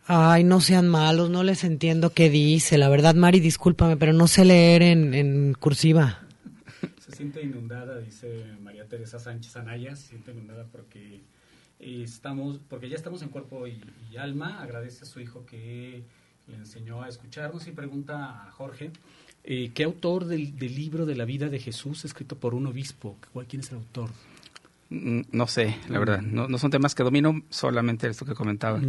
[0.07, 2.77] Ay, no sean malos, no les entiendo qué dice.
[2.77, 6.21] La verdad, Mari, discúlpame, pero no sé leer en, en cursiva.
[6.99, 11.23] Se siente inundada, dice María Teresa Sánchez Anaya, se siente inundada porque
[11.79, 13.81] estamos, porque ya estamos en cuerpo y,
[14.11, 14.61] y alma.
[14.63, 16.03] Agradece a su hijo que
[16.47, 18.91] le enseñó a escucharnos y pregunta a Jorge
[19.45, 23.17] eh, qué autor del, del libro de la vida de Jesús escrito por un obispo.
[23.33, 24.11] ¿Cuál, ¿Quién es el autor?
[24.91, 26.21] Mm, No sé, la verdad.
[26.23, 28.81] No, no son temas que domino, solamente esto que comentaba.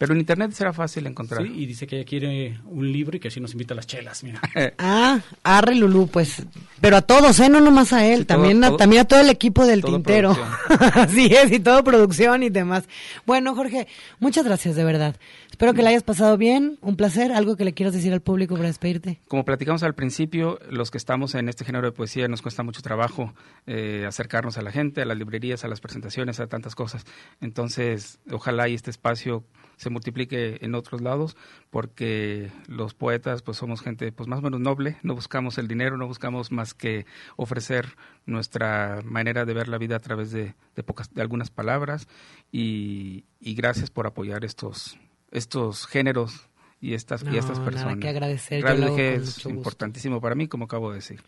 [0.00, 1.42] Pero en internet será fácil encontrar.
[1.42, 3.86] Sí, y dice que ella quiere un libro y que así nos invita a las
[3.86, 4.40] chelas, mira.
[4.78, 6.42] Ah, arre Lulú, pues,
[6.80, 7.50] pero a todos, ¿eh?
[7.50, 9.84] No nomás a él, Sí, todo- también, a, todo- también a todo el equipo del
[9.84, 10.34] tintero.
[10.94, 12.84] Así es, y todo producción y demás.
[13.26, 13.86] Bueno, Jorge,
[14.20, 15.16] muchas gracias, de verdad.
[15.50, 18.54] Espero que la hayas pasado bien, un placer, algo que le quieras decir al público
[18.56, 19.20] para despedirte.
[19.28, 22.80] Como platicamos al principio, los que estamos en este género de poesía nos cuesta mucho
[22.80, 23.34] trabajo
[23.66, 27.04] eh, acercarnos a la gente, a las librerías, a las presentaciones, a tantas cosas.
[27.42, 29.44] Entonces, ojalá y este espacio
[29.80, 31.36] se multiplique en otros lados,
[31.70, 35.96] porque los poetas pues somos gente pues más o menos noble, no buscamos el dinero,
[35.96, 37.96] no buscamos más que ofrecer
[38.26, 42.08] nuestra manera de ver la vida a través de, de pocas, de algunas palabras
[42.52, 44.98] y, y gracias por apoyar estos
[45.30, 46.48] estos géneros
[46.80, 47.98] y estas y estas No, nada personas.
[47.98, 49.48] que agradecer, Radio con es gusto.
[49.48, 51.22] importantísimo para mí, como acabo de decir.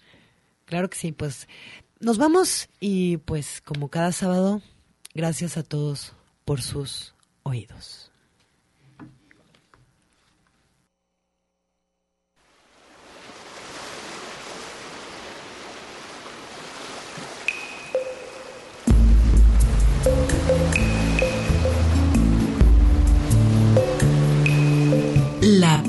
[0.66, 1.48] Claro que sí, pues
[2.00, 4.60] nos vamos y pues como cada sábado,
[5.14, 6.14] gracias a todos
[6.44, 7.14] por sus
[7.44, 8.11] oídos.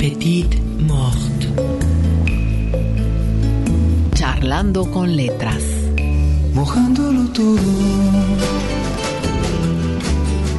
[0.03, 1.47] Petite Morte.
[4.13, 5.63] Charlando con letras.
[6.53, 7.55] mojándolo todo,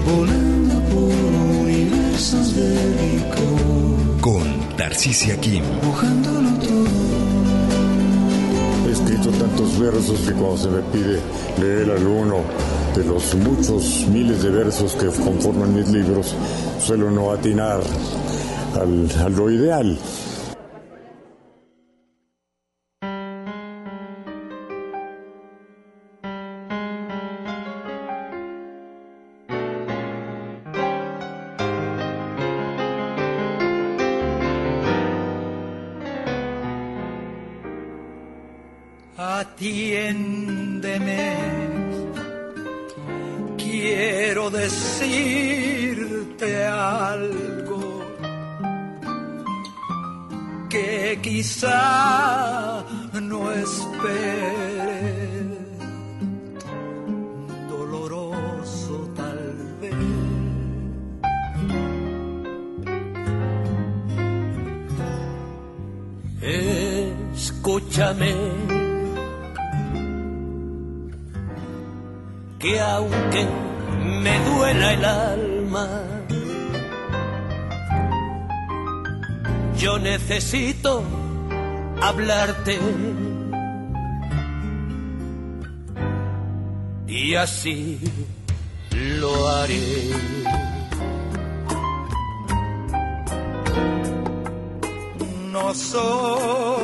[0.07, 2.71] volando por universos de
[3.03, 5.63] licor, Con Tarcisia Kim.
[5.83, 6.89] mojándolo todo.
[8.89, 11.21] He escrito tantos versos que cuando se me pide
[11.61, 12.37] leer alguno
[12.97, 16.35] de los muchos miles de versos que conforman mis libros,
[16.81, 17.83] suelo no atinar
[18.77, 19.97] al- a lo ideal.
[87.65, 87.99] Así
[88.91, 90.13] lo haré.
[95.51, 96.77] nosotros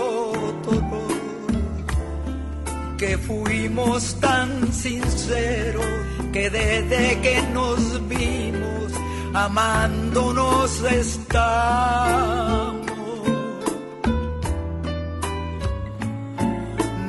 [2.96, 5.84] que fuimos tan sinceros
[6.32, 8.92] que desde que nos vimos
[9.34, 12.80] amándonos estamos.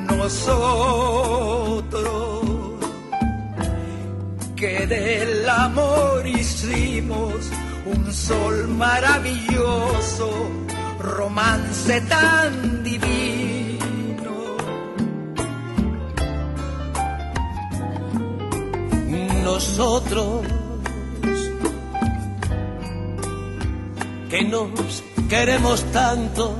[0.07, 1.30] Nosotros
[4.91, 7.49] del amor hicimos
[7.85, 10.29] un sol maravilloso
[10.99, 14.33] romance tan divino.
[19.45, 20.45] Nosotros
[24.29, 26.53] que nos queremos tanto,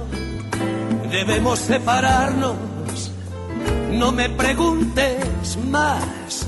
[1.10, 3.12] debemos separarnos.
[3.92, 6.48] No me preguntes más.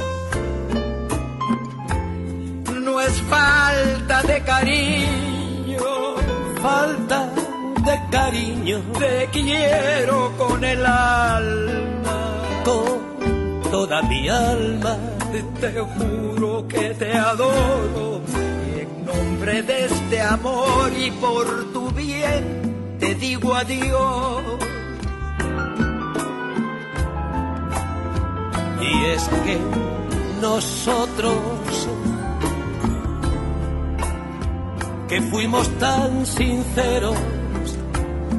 [3.21, 6.15] Falta de cariño,
[6.61, 7.29] falta
[7.85, 8.81] de cariño.
[8.99, 12.19] Te quiero con el alma,
[12.63, 14.97] con toda mi alma.
[15.59, 18.21] Te juro que te adoro.
[18.75, 24.43] Y en nombre de este amor y por tu bien, te digo adiós.
[28.81, 29.57] Y es que
[30.41, 31.52] nosotros
[35.13, 37.15] que fuimos tan sinceros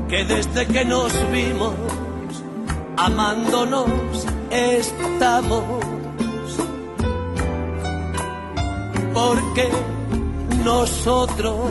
[0.09, 1.73] que desde que nos vimos
[2.97, 3.87] amándonos
[4.51, 5.63] estamos.
[9.13, 9.69] Porque
[10.65, 11.71] nosotros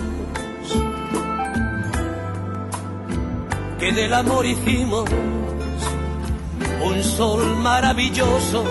[3.80, 5.04] que del amor hicimos
[6.82, 8.64] un sol maravilloso,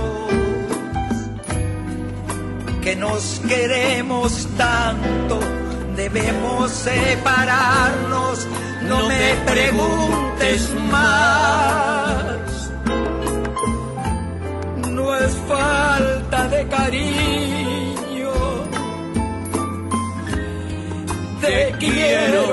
[2.83, 5.39] que nos queremos tanto,
[5.95, 8.45] debemos separarnos,
[8.89, 12.73] no, no me preguntes más.
[14.91, 18.33] No es falta de cariño,
[21.41, 22.48] te quiero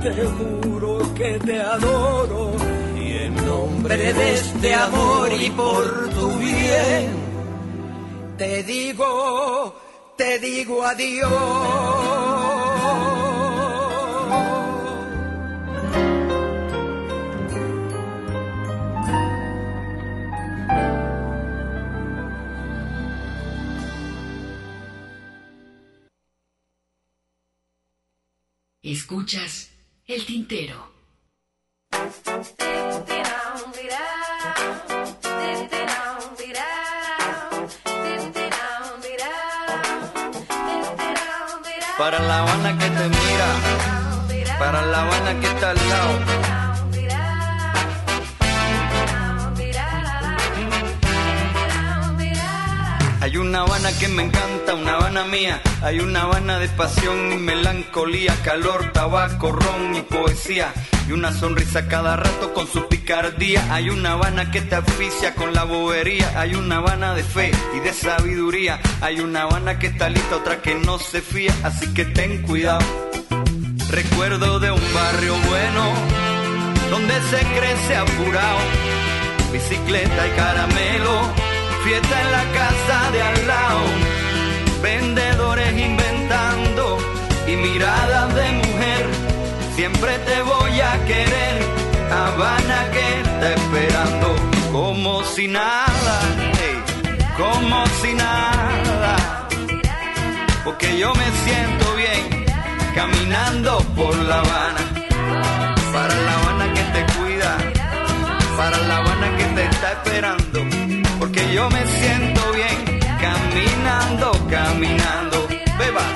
[0.00, 2.52] te juro que te adoro
[2.96, 7.06] y en nombre de este amor y por tu bien,
[8.36, 9.74] te digo,
[10.16, 11.98] te digo adiós.
[28.80, 29.67] Escuchas
[30.08, 30.88] el tintero.
[41.98, 46.47] Para la Habana que te mira, para la Habana que está al lado.
[53.28, 55.60] Hay una Habana que me encanta, una Habana mía.
[55.82, 60.72] Hay una Habana de pasión y melancolía, calor, tabaco, ron y poesía.
[61.06, 63.62] Y una sonrisa cada rato con su picardía.
[63.70, 66.40] Hay una Habana que te asfixia con la bobería.
[66.40, 68.80] Hay una Habana de fe y de sabiduría.
[69.02, 71.54] Hay una Habana que está lista, otra que no se fía.
[71.64, 72.86] Así que ten cuidado.
[73.90, 75.92] Recuerdo de un barrio bueno,
[76.90, 78.58] donde se crece apurado.
[79.52, 81.47] Bicicleta y caramelo
[81.84, 83.80] fiesta en la casa de al lado,
[84.82, 86.98] vendedores inventando
[87.46, 89.06] y miradas de mujer,
[89.74, 91.62] siempre te voy a querer,
[92.10, 94.34] Habana que está esperando,
[94.72, 96.20] como si nada,
[97.36, 99.48] como si nada,
[100.64, 102.44] porque yo me siento bien
[102.94, 104.84] caminando por La Habana,
[105.92, 107.56] para La Habana que te cuida,
[108.56, 110.77] para La Habana que te está esperando
[111.28, 115.46] porque yo me siento bien caminando, caminando.
[115.78, 116.06] Beba.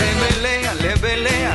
[0.00, 1.54] Le belea, le belea,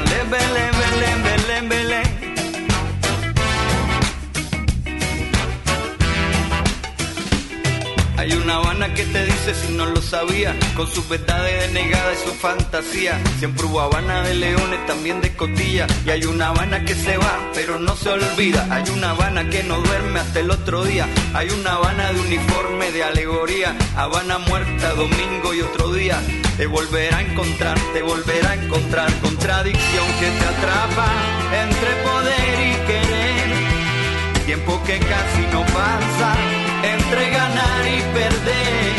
[8.20, 12.28] Hay una Habana que te dice si no lo sabía, con sus verdades denegadas y
[12.28, 13.18] su fantasía.
[13.40, 15.88] Siempre hubo Habana de leones, también de cotilla.
[16.06, 18.68] Y hay una Habana que se va, pero no se olvida.
[18.72, 21.08] Hay una Habana que no duerme hasta el otro día.
[21.34, 23.74] Hay una Habana de uniforme, de alegoría.
[23.96, 26.22] Habana muerta, domingo y otro día.
[26.58, 29.14] Te volverá a encontrar, te volverá a encontrar.
[29.22, 31.08] Contradicción que te atrapa
[31.54, 34.46] entre poder y querer.
[34.46, 38.94] Tiempo que casi no pasa entre ganar y perder.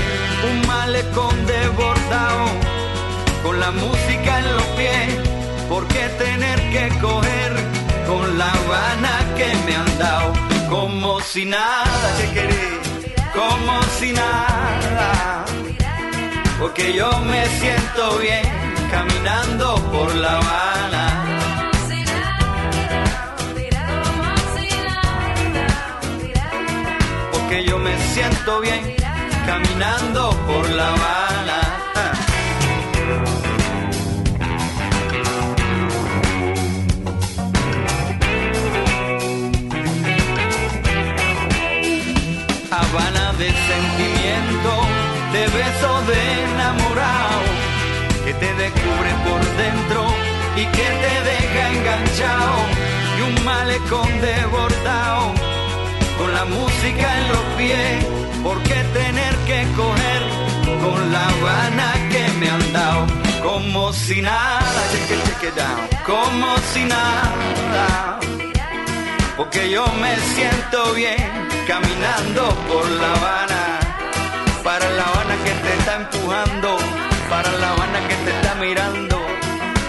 [0.50, 2.46] Un malecón desbordado
[3.42, 5.08] con la música en los pies.
[5.68, 7.52] ¿Por qué tener que coger
[8.06, 10.32] con la Habana que me han dado?
[10.68, 12.80] Como si nada, que querés?
[13.32, 15.44] Como si nada.
[16.58, 18.42] Porque yo me siento bien
[18.90, 21.19] caminando por la Habana.
[27.50, 28.94] Que yo me siento bien
[29.44, 31.60] caminando por La Habana.
[42.70, 44.72] Habana de sentimiento,
[45.32, 47.40] de beso de enamorado,
[48.24, 50.06] que te descubre por dentro
[50.54, 52.58] y que te deja enganchado,
[53.18, 55.49] y un malecón desbordado
[56.32, 58.04] la música en los pies,
[58.42, 60.22] ¿por qué tener que coger
[60.82, 63.06] con la Habana que me han dado?
[63.42, 68.18] Como si nada, check it down, como si nada,
[69.36, 73.80] porque yo me siento bien caminando por La Habana,
[74.62, 76.76] para La Habana que te está empujando,
[77.28, 79.18] para La Habana que te está mirando,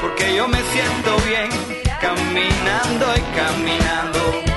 [0.02, 1.50] porque yo me siento bien
[2.00, 4.51] caminando y caminando.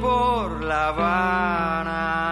[0.00, 2.30] Por La Habana.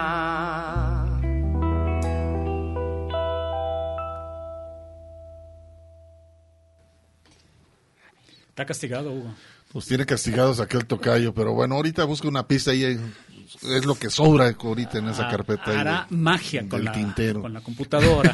[8.49, 9.33] Está castigado, Hugo.
[9.71, 14.09] Pues tiene castigados aquel tocayo, pero bueno, ahorita busca una pista y es lo que
[14.09, 15.79] sobra ahorita en esa ah, carpeta.
[15.79, 16.91] Hará magia con la,
[17.33, 18.33] con la computadora.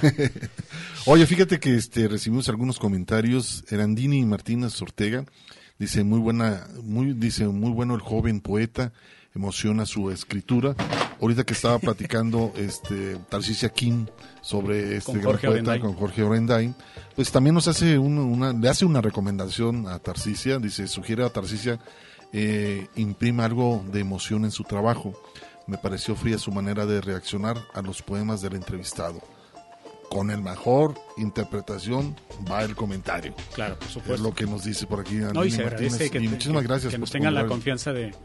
[1.06, 3.66] Oye, fíjate que este recibimos algunos comentarios.
[3.70, 5.26] Erandini Martínez Ortega
[5.78, 8.92] dice muy buena, muy dice muy bueno el joven poeta
[9.36, 10.76] emociona su escritura.
[11.22, 14.06] Ahorita que estaba platicando este Tarcisia King
[14.42, 16.74] sobre este gran poeta con Jorge Orendain,
[17.16, 21.80] pues también nos hace una, le hace una recomendación a Tarcisia, dice, sugiere a Tarcisia
[22.32, 25.14] eh, imprima algo de emoción en su trabajo.
[25.68, 29.22] Me pareció fría su manera de reaccionar a los poemas del entrevistado
[30.16, 32.16] con el mejor interpretación
[32.50, 33.36] va el comentario.
[33.54, 34.14] Claro, por supuesto.
[34.14, 35.16] Es lo que nos dice por aquí.
[35.16, 38.16] No, y se agradece que, muchísimas gracias que nos tengan la confianza de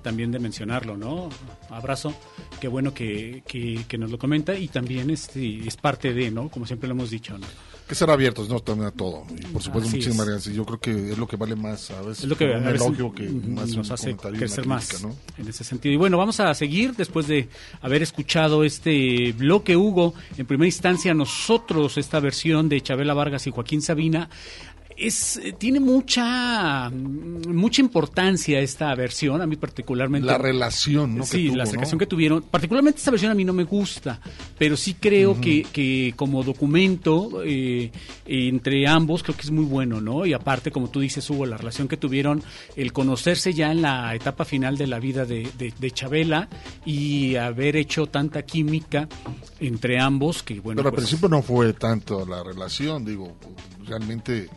[0.00, 1.28] también de mencionarlo, ¿no?
[1.68, 2.14] Abrazo,
[2.60, 6.50] qué bueno que, que, nos lo comenta y también este, es parte de, ¿no?
[6.50, 7.48] Como siempre lo hemos dicho, ¿no?
[7.90, 8.60] Que ser abiertos, ¿no?
[8.60, 9.24] También a todo.
[9.36, 10.54] Y por supuesto, muchísimas gracias.
[10.54, 12.22] Yo creo que es lo que vale más a veces.
[12.22, 15.04] Es lo que un elogio que más nos hace crecer más
[15.36, 15.92] en ese sentido.
[15.92, 17.48] Y bueno, vamos a seguir después de
[17.82, 20.14] haber escuchado este bloque, Hugo.
[20.38, 24.30] En primera instancia, nosotros, esta versión de Chabela Vargas y Joaquín Sabina,
[25.00, 30.26] es eh, tiene mucha mucha importancia esta versión a mí particularmente.
[30.26, 31.26] La relación ¿no?
[31.26, 32.42] sí la acercación que tuvieron.
[32.42, 34.20] Particularmente esta versión a mí no me gusta
[34.58, 37.90] pero sí creo que, que, como documento eh,
[38.26, 41.56] entre ambos creo que es muy bueno no y aparte como tú dices Hugo la
[41.56, 42.42] relación que tuvieron
[42.76, 46.48] el conocerse ya en la etapa final de la vida de, de, Chabela
[46.84, 49.08] y haber hecho tanta química
[49.58, 53.36] entre ambos que bueno pero al pues principio no fue tanto la relación digo
[53.86, 54.48] realmente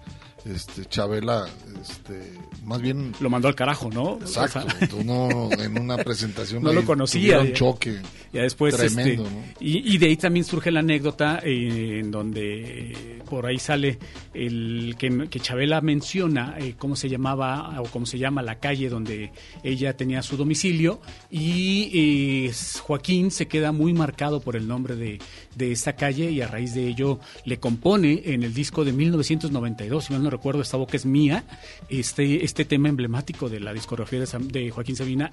[0.46, 1.48] este Chabela
[1.82, 2.34] este
[2.66, 6.84] más bien lo mandó al carajo no exacto tú no en una presentación no lo
[6.86, 8.02] conocía un choque
[8.32, 9.30] ya después este, tremendo
[9.60, 14.00] y, de ahí también surge la anécdota eh, en donde por ahí sale
[14.34, 18.90] el que, que Chabela menciona eh, cómo se llamaba o cómo se llama la calle
[18.90, 19.32] donde
[19.64, 21.00] ella tenía su domicilio
[21.32, 22.52] y eh,
[22.82, 25.20] Joaquín se queda muy marcado por el nombre de,
[25.56, 30.04] de esa calle y a raíz de ello le compone en el disco de 1992
[30.04, 31.44] si mal no recuerdo, esta boca es mía,
[31.90, 35.32] este, este tema emblemático de la discografía de, Joaquín Sabina,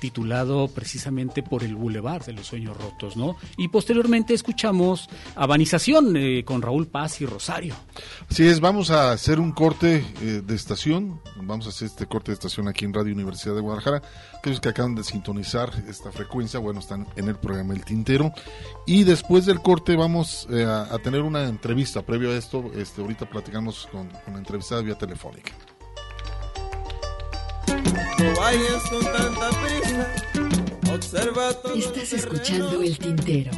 [0.00, 3.36] titulado precisamente por el Boulevard de los Sueños Rotos, ¿no?
[3.56, 7.74] Y posteriormente escuchamos Abanización eh, con Raúl Paz y Rosario.
[8.30, 12.30] Así es, vamos a hacer un corte eh, de estación, vamos a hacer este corte
[12.30, 14.02] de estación aquí en Radio Universidad de Guadalajara,
[14.38, 18.32] aquellos que acaban de sintonizar esta frecuencia, bueno, están en el programa El Tintero,
[18.86, 23.24] y después del corte vamos eh, a, tener una entrevista previo a esto, este, ahorita
[23.28, 25.52] platicamos con, con una entrevistada vía telefónica.
[31.74, 33.52] Estás escuchando El Tintero.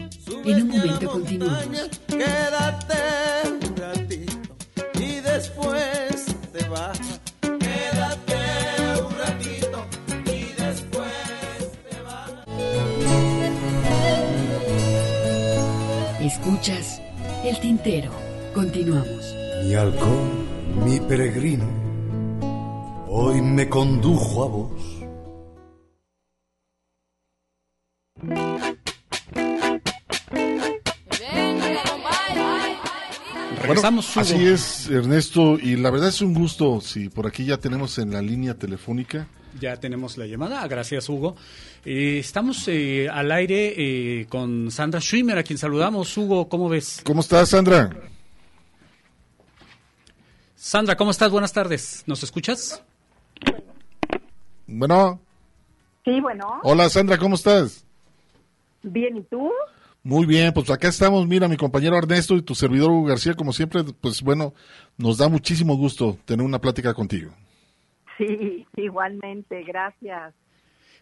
[0.44, 1.90] En un momento continuamos.
[2.06, 2.98] Quédate
[16.40, 17.02] Escuchas
[17.44, 18.12] El Tintero.
[18.54, 19.34] Continuamos.
[19.64, 20.46] Mi halcón,
[20.84, 21.66] mi peregrino,
[23.08, 24.98] hoy me condujo a vos
[34.16, 36.80] así es, Ernesto, y la verdad es un gusto.
[36.80, 39.28] Si por aquí ya tenemos en la línea telefónica.
[39.60, 41.34] Ya tenemos la llamada, gracias Hugo.
[41.84, 46.16] Eh, estamos eh, al aire eh, con Sandra Schwimmer, a quien saludamos.
[46.16, 47.00] Hugo, ¿cómo ves?
[47.04, 47.90] ¿Cómo estás, Sandra?
[50.54, 51.30] Sandra, ¿cómo estás?
[51.30, 52.04] Buenas tardes.
[52.06, 52.82] ¿Nos escuchas?
[54.66, 55.20] Bueno.
[56.04, 56.60] Sí, bueno.
[56.62, 57.84] Hola, Sandra, ¿cómo estás?
[58.82, 59.50] Bien, ¿y tú?
[60.02, 63.52] Muy bien, pues acá estamos, mira, mi compañero Ernesto y tu servidor Hugo García, como
[63.52, 64.54] siempre, pues bueno,
[64.96, 67.32] nos da muchísimo gusto tener una plática contigo.
[68.18, 70.34] Sí, igualmente, gracias.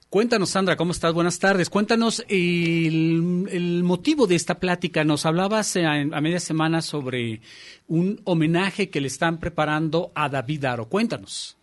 [0.08, 1.12] Cuéntanos, Sandra, ¿cómo estás?
[1.12, 1.68] Buenas tardes.
[1.68, 5.02] Cuéntanos el, motivo de esta plática.
[5.02, 7.40] Nos hablabas a, a, media semana sobre
[7.88, 10.88] un homenaje que le están preparando a David Aro.
[10.88, 11.58] Cuéntanos.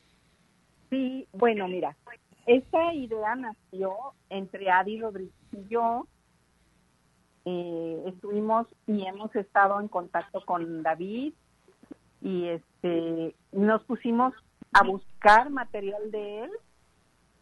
[0.89, 1.95] Sí, bueno, mira,
[2.45, 3.93] esta idea nació
[4.29, 6.05] entre Adi Rodríguez y yo
[7.45, 11.33] eh, estuvimos y hemos estado en contacto con David
[12.21, 14.33] y este nos pusimos
[14.73, 16.51] a buscar material de él.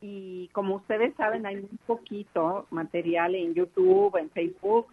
[0.01, 4.87] Y como ustedes saben hay muy poquito material en YouTube, en Facebook,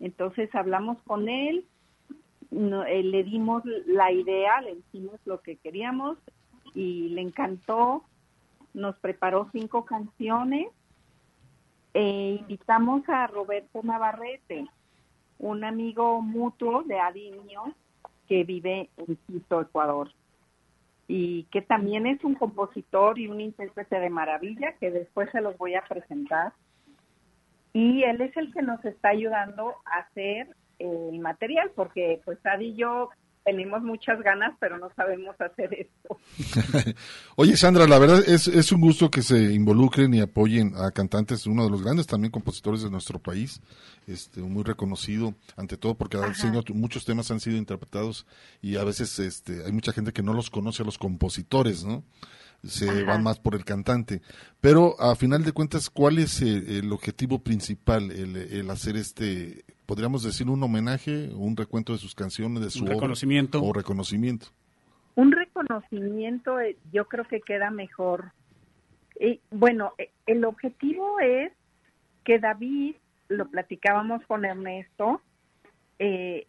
[0.00, 1.64] entonces hablamos con él,
[2.50, 6.18] eh, le dimos la idea, le dijimos lo que queríamos
[6.74, 8.04] y le encantó,
[8.72, 10.68] nos preparó cinco canciones
[11.94, 14.66] e invitamos a Roberto Navarrete,
[15.38, 17.72] un amigo mutuo de Adinio
[18.26, 20.10] que vive en Quito, Ecuador,
[21.06, 25.56] y que también es un compositor y un intérprete de maravilla, que después se los
[25.58, 26.52] voy a presentar.
[27.72, 30.48] Y él es el que nos está ayudando a hacer
[30.78, 33.10] el material, porque pues Adi y yo
[33.44, 36.18] tenemos muchas ganas, pero no sabemos hacer esto.
[37.36, 41.46] Oye, Sandra, la verdad es, es un gusto que se involucren y apoyen a cantantes,
[41.46, 43.60] uno de los grandes también compositores de nuestro país,
[44.06, 46.18] este, muy reconocido, ante todo porque
[46.72, 48.26] muchos temas han sido interpretados
[48.62, 52.02] y a veces este, hay mucha gente que no los conoce a los compositores, ¿no?
[52.66, 54.22] se van más por el cantante.
[54.60, 60.48] Pero a final de cuentas, ¿cuál es el, objetivo principal, el, hacer este, podríamos decir,
[60.48, 64.46] un homenaje, un recuento de sus canciones, de su reconocimiento o reconocimiento?
[65.14, 68.32] Un reconocimiento, eh, yo creo que queda mejor.
[69.20, 71.52] Y, bueno, eh, el objetivo es
[72.24, 72.96] que David,
[73.28, 75.20] lo platicábamos con Ernesto,
[75.98, 76.46] eh,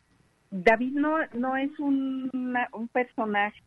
[0.51, 2.31] David no, no es un,
[2.73, 3.61] un personaje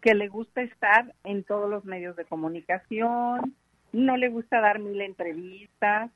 [0.00, 3.54] que le gusta estar en todos los medios de comunicación,
[3.92, 6.10] no le gusta dar mil entrevistas,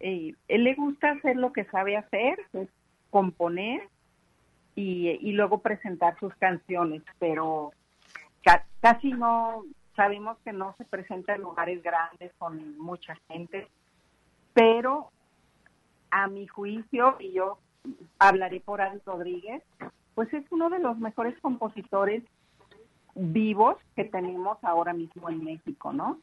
[0.00, 2.68] eh, él le gusta hacer lo que sabe hacer, es
[3.10, 3.88] componer
[4.74, 7.72] y, luego presentar sus canciones, pero
[8.80, 9.64] casi no
[9.96, 13.66] sabemos que no se presenta en lugares grandes con mucha gente,
[14.54, 15.10] pero
[16.10, 17.58] a mi juicio, y yo
[18.20, 19.64] hablaré por Adi Rodríguez,
[20.14, 22.22] pues es uno de los mejores compositores
[23.16, 26.18] vivos que tenemos ahora mismo en México, ¿no?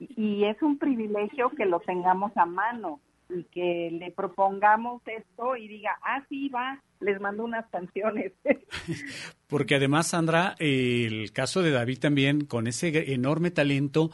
[0.00, 5.68] Y es un privilegio que lo tengamos a mano y que le propongamos esto y
[5.68, 8.32] diga, ah, sí, va, les mando unas canciones.
[9.46, 14.10] Porque además, Sandra, el caso de David también, con ese enorme talento,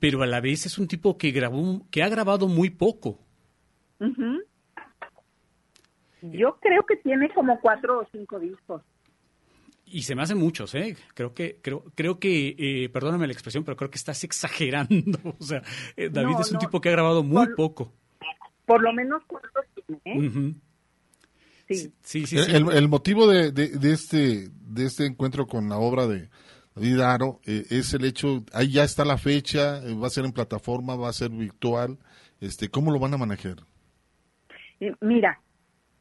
[0.00, 3.18] pero a la vez es un tipo que grabó, que ha grabado muy poco.
[6.22, 8.82] Yo creo que tiene como cuatro o cinco discos.
[9.86, 10.96] Y se me hacen muchos, ¿eh?
[11.14, 15.18] Creo que, creo, creo que, eh, perdóname la expresión, pero creo que estás exagerando.
[15.38, 15.62] O sea,
[15.96, 17.92] eh, David es un tipo que ha grabado muy poco.
[18.64, 19.50] Por lo menos cuatro
[19.86, 20.54] tiene, ¿eh?
[21.68, 21.92] Sí.
[22.02, 26.28] sí, sí, el, motivo de, de, este, de este encuentro con la obra de
[26.76, 30.26] David Aro eh, es el hecho, ahí ya está la fecha, eh, va a ser
[30.26, 31.98] en plataforma, va a ser virtual,
[32.40, 33.56] este, ¿cómo lo van a manejar?
[35.00, 35.40] Mira,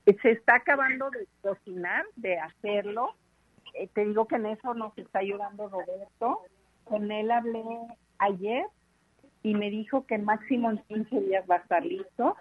[0.06, 3.16] se está acabando de cocinar, de hacerlo.
[3.94, 6.42] Te digo que en eso nos está ayudando Roberto.
[6.84, 7.64] Con él hablé
[8.20, 8.66] ayer
[9.44, 12.36] y me dijo que máximo en 15 días va a estar listo.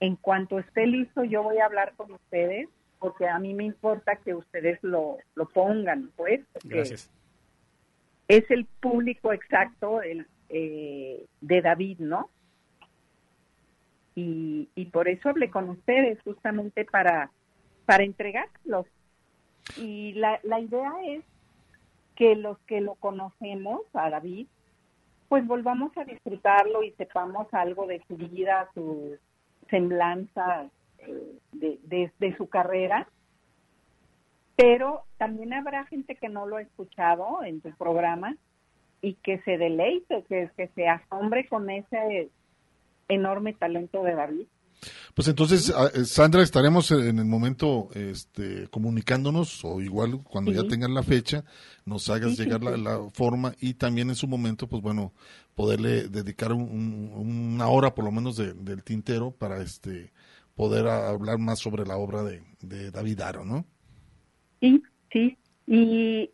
[0.00, 2.68] En cuanto esté listo, yo voy a hablar con ustedes,
[2.98, 6.40] porque a mí me importa que ustedes lo, lo pongan, pues.
[6.64, 7.10] Gracias.
[8.28, 12.30] Es el público exacto el, eh, de David, ¿no?
[14.14, 17.30] Y, y por eso hablé con ustedes, justamente para,
[17.84, 18.86] para entregarlos.
[19.76, 21.24] Y la, la idea es
[22.14, 24.46] que los que lo conocemos, a David,
[25.28, 29.18] pues volvamos a disfrutarlo y sepamos algo de su vida, su
[29.68, 30.68] semblanza
[30.98, 33.08] eh, de, de, su carrera.
[34.56, 38.36] Pero también habrá gente que no lo ha escuchado en tu programa
[39.02, 42.30] y que se deleite, que, que se asombre con ese
[43.08, 44.46] enorme talento de David.
[45.14, 50.66] Pues entonces, ah, eh, Sandra, estaremos en el momento este, comunicándonos, o igual cuando ya
[50.68, 51.44] tengan la fecha,
[51.84, 55.12] nos hagas llegar la, forma y también en su momento, pues bueno,
[55.54, 60.12] poderle dedicar una hora por lo menos del tintero para este
[60.54, 63.64] poder hablar más sobre la obra de, David Aro, ¿no?
[64.60, 64.82] Sí,
[65.12, 65.38] sí.
[65.66, 66.30] y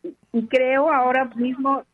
[0.48, 1.84] creo ahora mismo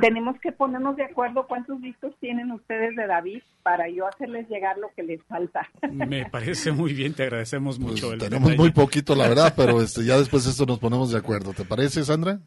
[0.00, 4.76] tenemos que ponernos de acuerdo cuántos discos tienen ustedes de David para yo hacerles llegar
[4.78, 5.68] lo que les falta.
[5.92, 8.18] Me parece muy bien, te agradecemos pues mucho.
[8.18, 11.52] tenemos muy poquito, la verdad, pero este, ya después de esto nos ponemos de acuerdo.
[11.52, 12.40] ¿Te parece, Sandra?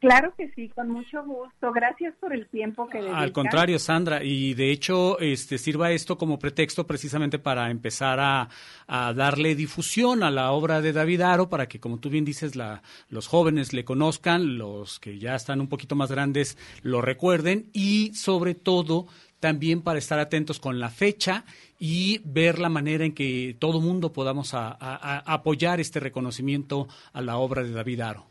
[0.00, 1.72] Claro que sí, con mucho gusto.
[1.72, 3.18] Gracias por el tiempo que dedican.
[3.18, 8.48] Al contrario, Sandra, y de hecho este sirva esto como pretexto precisamente para empezar a,
[8.86, 12.82] darle difusión a la obra de David Aro para que, como tú bien dices, la,
[13.08, 18.14] los jóvenes le conozcan, los que ya están un poquito más grandes lo recuerden y
[18.14, 19.06] sobre todo
[19.40, 21.44] también para estar atentos con la fecha
[21.80, 27.64] y ver la manera en que todo mundo podamos apoyar este reconocimiento a la obra
[27.64, 28.26] de David Aro.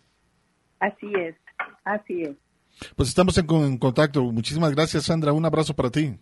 [0.79, 1.35] Así es.
[1.87, 2.35] Así es.
[2.95, 4.23] Pues estamos en, contacto.
[4.23, 5.31] Muchísimas gracias, Sandra.
[5.31, 6.15] Un abrazo para ti.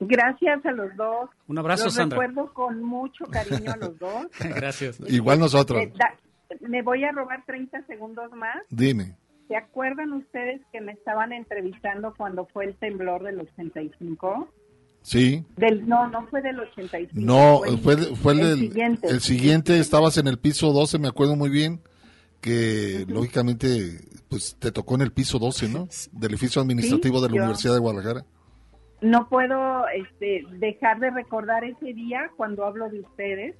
[0.00, 1.30] Gracias a los dos.
[1.46, 2.18] Un abrazo, los Sandra.
[2.18, 4.26] recuerdo con mucho cariño a los dos.
[4.40, 5.00] gracias.
[5.08, 5.80] Igual nosotros.
[5.80, 5.92] Eh,
[6.60, 8.58] me voy a robar 30 segundos más.
[8.70, 9.16] Dime.
[9.46, 14.48] ¿Se acuerdan ustedes que me estaban entrevistando cuando fue el temblor del 85?
[15.00, 15.44] Sí.
[15.56, 17.12] Del, no, no fue del 85.
[17.14, 19.08] No, fue, fue, el, siguiente.
[19.08, 21.80] El siguiente estabas en el piso 12, me acuerdo muy bien
[22.40, 25.88] que lógicamente pues te tocó en el piso 12, ¿no?
[26.12, 28.24] Del edificio administrativo de la Universidad de Guadalajara.
[29.00, 33.56] No puedo este, dejar de recordar ese día cuando hablo de ustedes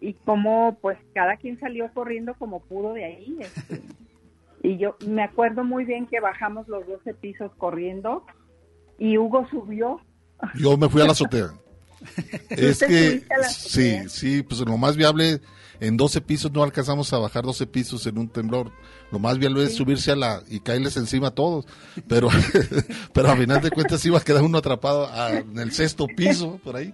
[0.00, 3.38] y cómo pues cada quien salió corriendo como pudo de ahí.
[3.40, 3.82] Este,
[4.62, 8.24] y yo me acuerdo muy bien que bajamos los 12 pisos corriendo
[8.98, 10.00] y Hugo subió.
[10.54, 11.50] Yo me fui a la azotea.
[12.50, 15.40] es que sí, sí, pues lo más viable
[15.80, 18.72] en 12 pisos no alcanzamos a bajar 12 pisos en un temblor.
[19.12, 21.66] Lo más viable es subirse a la y caerles encima a todos.
[22.08, 22.28] Pero,
[23.12, 26.76] pero a final de cuentas iba a quedar uno atrapado en el sexto piso, por
[26.76, 26.92] ahí.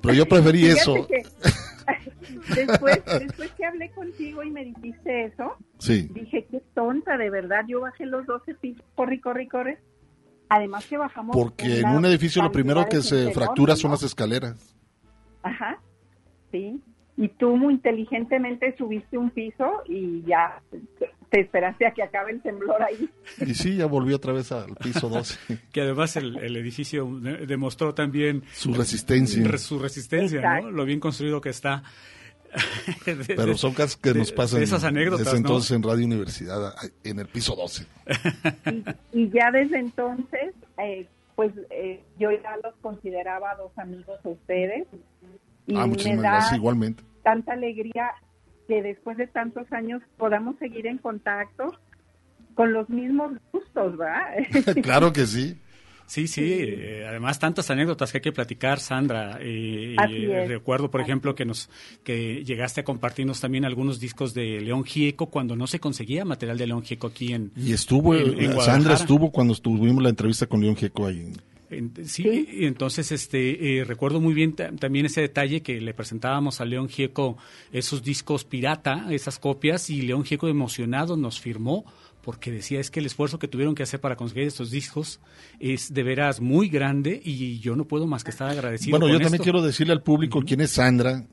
[0.00, 0.94] Pero yo preferí eso.
[2.54, 5.56] después, después que hablé contigo y me dijiste eso,
[5.86, 7.64] dije, qué tonta, de verdad.
[7.66, 9.74] Yo bajé los 12 pisos, corrí, corrí, corrí.
[10.48, 11.34] Además que bajamos...
[11.34, 14.76] Porque en un edificio lo primero que se fractura son las escaleras.
[15.42, 15.80] Ajá,
[16.50, 16.78] sí.
[17.22, 20.60] Y tú muy inteligentemente subiste un piso y ya
[21.30, 23.08] te esperaste a que acabe el temblor ahí.
[23.38, 25.38] Y sí, ya volvió otra vez al piso 12.
[25.72, 27.06] que además el, edificio
[27.46, 28.42] demostró también...
[28.52, 29.56] Su resistencia.
[29.56, 30.72] Su resistencia, ¿no?
[30.72, 31.84] Lo bien construido que está.
[33.04, 36.74] Pero son casos que nos pasan esas anécdotas, desde entonces en Radio Universidad,
[37.04, 37.86] en el piso 12.
[39.12, 44.88] Y, ya desde entonces, eh, pues eh, yo ya los consideraba dos amigos a ustedes.
[45.68, 47.04] Y ah, muchísimas gracias, igualmente.
[47.22, 48.10] Tanta alegría
[48.68, 51.72] que después de tantos años podamos seguir en contacto
[52.54, 54.36] con los mismos gustos, ¿verdad?
[54.82, 55.56] claro que sí.
[56.06, 59.38] Sí, sí, eh, además tantas anécdotas que hay que platicar, Sandra.
[59.40, 59.96] Eh,
[60.46, 61.70] recuerdo, por ejemplo, que nos
[62.04, 66.58] que llegaste a compartirnos también algunos discos de León Gieco cuando no se conseguía material
[66.58, 68.14] de León Gieco aquí en Y estuvo,
[68.60, 71.32] Sandra estuvo cuando tuvimos la entrevista con León Gieco ahí.
[72.04, 76.64] Sí, y entonces este eh, recuerdo muy bien también ese detalle que le presentábamos a
[76.64, 77.36] León Gieco
[77.72, 81.84] esos discos pirata, esas copias, y León Gieco emocionado nos firmó
[82.22, 85.20] porque decía es que el esfuerzo que tuvieron que hacer para conseguir estos discos
[85.60, 88.98] es de veras muy grande y yo no puedo más que estar agradecido.
[88.98, 91.24] Bueno, yo también quiero decirle al público quién es Sandra.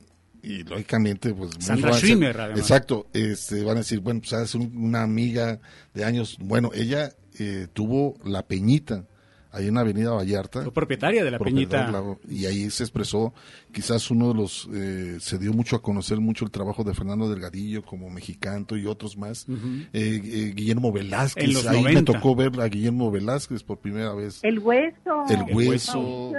[0.42, 1.52] y lógicamente, pues...
[1.60, 2.60] Sandra Schwimmer, además.
[2.60, 5.60] Exacto, este, van a decir, bueno, pues es una amiga
[5.94, 6.38] de años.
[6.40, 9.06] Bueno, ella eh, tuvo La Peñita,
[9.52, 10.62] ahí en Avenida Vallarta.
[10.62, 11.92] Fue propietaria de la Peñita.
[12.28, 13.34] y ahí se expresó,
[13.72, 17.30] quizás uno de los, eh, se dio mucho a conocer mucho el trabajo de Fernando
[17.30, 19.48] Delgadillo como mexicanto y otros más.
[19.50, 24.44] Eh, eh, Guillermo Velázquez, ahí me tocó ver a Guillermo Velázquez por primera vez.
[24.44, 25.26] El Hueso.
[25.30, 26.34] El Hueso,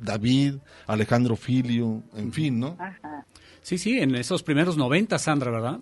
[0.00, 0.56] David,
[0.86, 2.76] Alejandro Filio, en fin, ¿no?
[3.62, 5.80] Sí, sí, en esos primeros 90, Sandra, ¿verdad?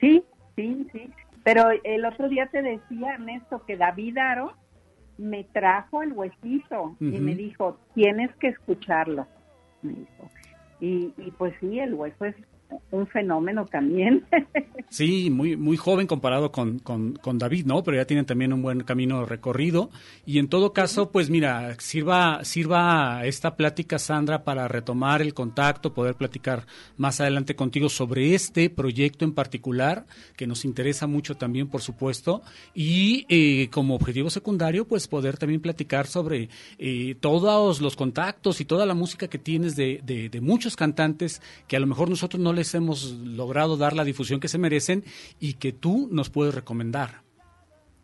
[0.00, 0.22] Sí,
[0.56, 1.08] sí, sí.
[1.44, 4.56] Pero el otro día te decía, Ernesto, que David Aro
[5.18, 9.26] me trajo el huesito y me dijo, tienes que escucharlo.
[9.82, 10.30] Me dijo.
[10.80, 12.36] Y, y pues sí, el hueso es
[12.90, 14.24] un fenómeno también.
[14.88, 17.82] sí, muy, muy joven comparado con, con, David, ¿no?
[17.82, 19.90] Pero ya tienen también un buen camino recorrido.
[20.24, 25.94] Y en todo caso, pues mira, sirva, sirva esta plática, Sandra, para retomar el contacto,
[25.94, 26.66] poder platicar
[26.96, 30.06] más adelante contigo sobre este proyecto en particular,
[30.36, 32.42] que nos interesa mucho también, por supuesto.
[32.74, 36.48] Y eh, como objetivo secundario, pues poder también platicar sobre
[36.78, 41.42] eh, todos los contactos y toda la música que tienes de, de, de muchos cantantes
[41.68, 45.04] que a lo mejor nosotros no les hemos logrado dar la difusión que se merecen
[45.38, 47.22] y que tú nos puedes recomendar.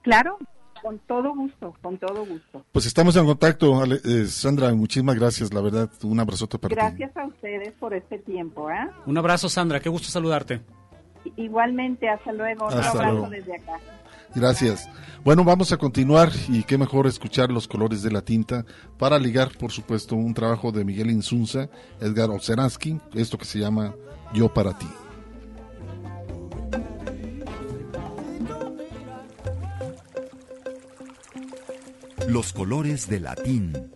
[0.03, 0.39] Claro,
[0.83, 2.65] con todo gusto, con todo gusto.
[2.73, 7.27] Pues estamos en contacto, eh, Sandra, muchísimas gracias, la verdad, un abrazote para Gracias a
[7.27, 8.71] ustedes por este tiempo.
[8.71, 8.91] ¿eh?
[9.07, 10.61] Un abrazo, Sandra, qué gusto saludarte.
[11.37, 13.79] Igualmente, hasta luego, un abrazo desde acá.
[14.35, 14.89] Gracias.
[15.25, 18.65] Bueno, vamos a continuar y qué mejor escuchar los colores de la tinta
[18.99, 21.69] para ligar, por supuesto, un trabajo de Miguel Insunza,
[22.01, 23.95] Edgar Oceransky, esto que se llama
[24.35, 24.89] Yo para ti.
[32.29, 33.93] Los colores de la tinta.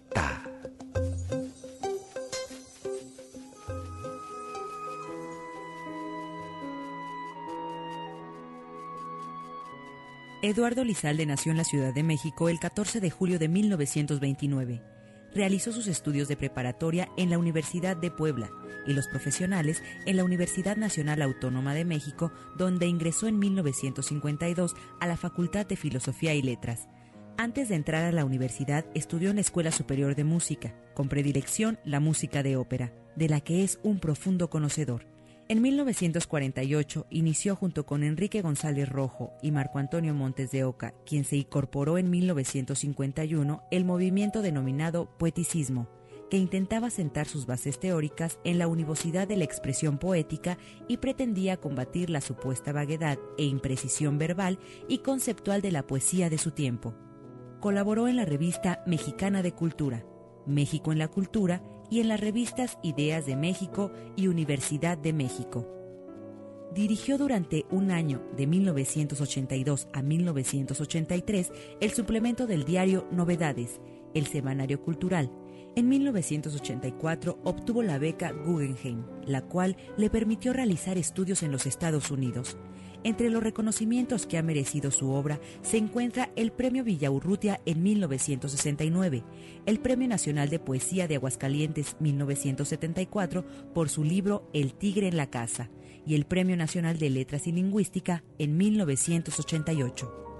[10.42, 14.95] Eduardo Lizalde nació en la Ciudad de México el 14 de julio de 1929.
[15.36, 18.50] Realizó sus estudios de preparatoria en la Universidad de Puebla
[18.86, 25.06] y los profesionales en la Universidad Nacional Autónoma de México, donde ingresó en 1952 a
[25.06, 26.88] la Facultad de Filosofía y Letras.
[27.36, 31.78] Antes de entrar a la universidad, estudió en la Escuela Superior de Música, con predilección
[31.84, 35.15] la música de ópera, de la que es un profundo conocedor.
[35.48, 41.22] En 1948 inició junto con Enrique González Rojo y Marco Antonio Montes de Oca, quien
[41.22, 45.86] se incorporó en 1951, el movimiento denominado poeticismo,
[46.30, 50.58] que intentaba sentar sus bases teóricas en la univocidad de la expresión poética
[50.88, 54.58] y pretendía combatir la supuesta vaguedad e imprecisión verbal
[54.88, 56.96] y conceptual de la poesía de su tiempo.
[57.60, 60.04] Colaboró en la revista Mexicana de Cultura,
[60.44, 65.66] México en la Cultura, y en las revistas Ideas de México y Universidad de México.
[66.74, 73.80] Dirigió durante un año, de 1982 a 1983, el suplemento del diario Novedades,
[74.14, 75.30] el semanario cultural.
[75.74, 82.10] En 1984 obtuvo la beca Guggenheim, la cual le permitió realizar estudios en los Estados
[82.10, 82.56] Unidos.
[83.06, 89.22] Entre los reconocimientos que ha merecido su obra se encuentra el Premio Villaurrutia en 1969,
[89.64, 95.30] el Premio Nacional de Poesía de Aguascalientes 1974 por su libro El Tigre en la
[95.30, 95.70] Casa
[96.04, 100.35] y el Premio Nacional de Letras y Lingüística en 1988.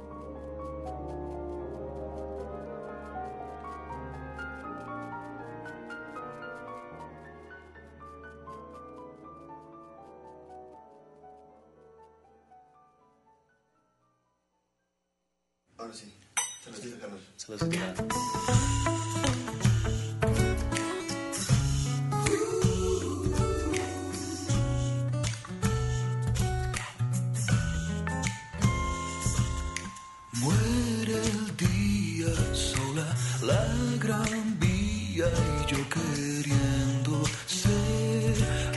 [15.87, 16.13] Ahora sí.
[16.65, 17.21] Saludcita, Carlos.
[17.37, 17.95] Saludcita.
[30.33, 33.07] Muere el día sola,
[33.43, 33.65] la
[34.01, 38.35] gran vía y yo queriendo ser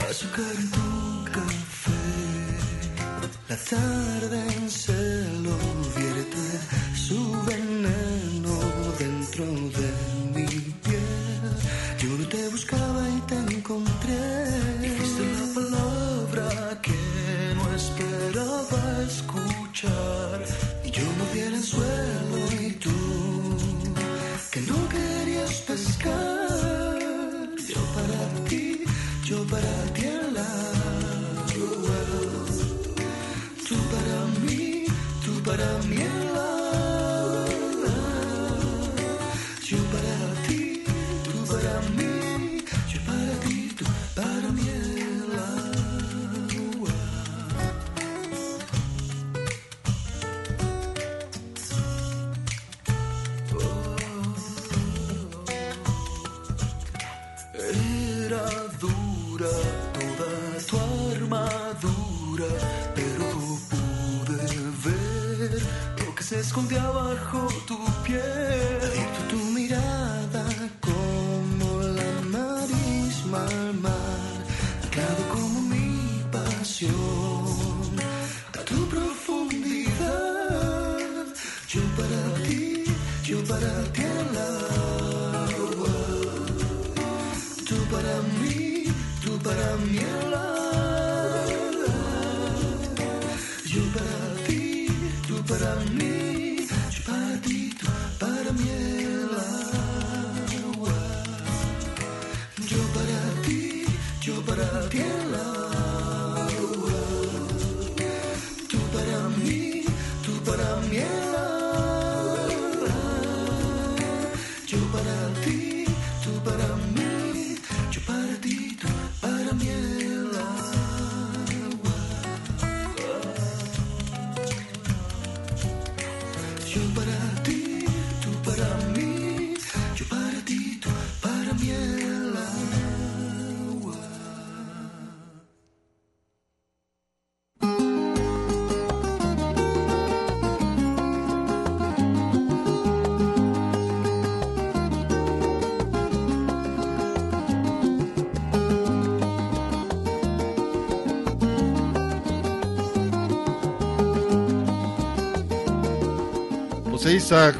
[0.08, 1.90] azúcar en tu café.
[3.48, 5.89] La tarde en celo
[7.10, 8.54] su veneno
[8.96, 9.89] dentro de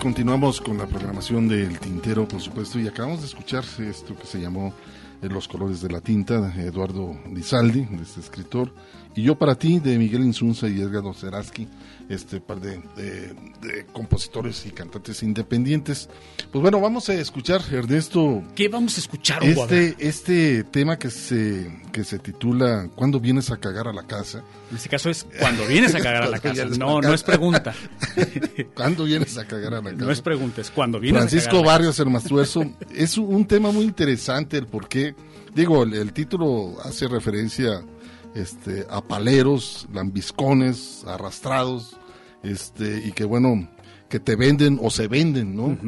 [0.01, 4.41] Continuamos con la programación del Tintero, por supuesto, y acabamos de escuchar esto que se
[4.41, 4.73] llamó
[5.23, 8.75] eh, Los colores de la tinta, de Eduardo Lizaldi, de este escritor,
[9.15, 11.69] y Yo para ti, de Miguel Insunza y Edgar Seraski,
[12.09, 16.09] este par de, de- de compositores y cantantes independientes.
[16.51, 19.65] Pues bueno, vamos a escuchar, Ernesto, ¿Qué vamos a escuchar, Hugo?
[19.65, 21.71] Este, este tema que se,
[22.01, 24.43] que se titula ¿Cuándo vienes a cagar a la casa?
[24.71, 26.65] En este caso es cuando vienes a cagar a la casa.
[26.79, 27.75] No, no es pregunta.
[28.75, 30.05] ¿Cuándo vienes a cagar a la casa?
[30.05, 32.65] No es pregunta, es cuando vienes a Francisco cagar a la Barrios el Mastuerzo
[32.95, 35.15] es un- un tema muy interesante el por qué
[35.55, 37.83] digo el, el título hace referencia
[38.35, 41.97] este a paleros lambiscones arrastrados
[42.43, 43.69] este y que bueno
[44.11, 45.79] que te venden o se venden no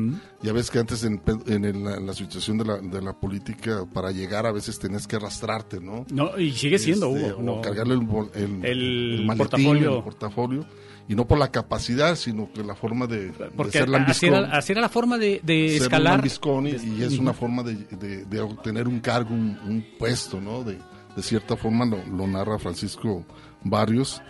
[0.43, 3.85] ya ves que antes en, en el- la, la situación de la, de la política
[3.93, 7.43] para llegar a veces tenías que arrastrarte no No, y sigue siendo, Este, Hugo.
[7.43, 7.61] no.
[7.61, 8.01] cargarle el,
[8.35, 9.97] el, El maletín, portafolio.
[9.99, 10.66] el portafolio
[11.09, 14.35] y no por la capacidad sino que la forma de, de Porque ser así lambiscón
[14.35, 16.12] era, así era la forma de, de ser un escalar.
[16.15, 20.40] lambiscón y, y es una forma de, de- de obtener un cargo, un, un puesto,
[20.40, 20.62] ¿no?
[20.62, 20.78] De,
[21.16, 23.27] de cierta forma lo, lo narra Francisco
[23.65, 24.23] Barrios.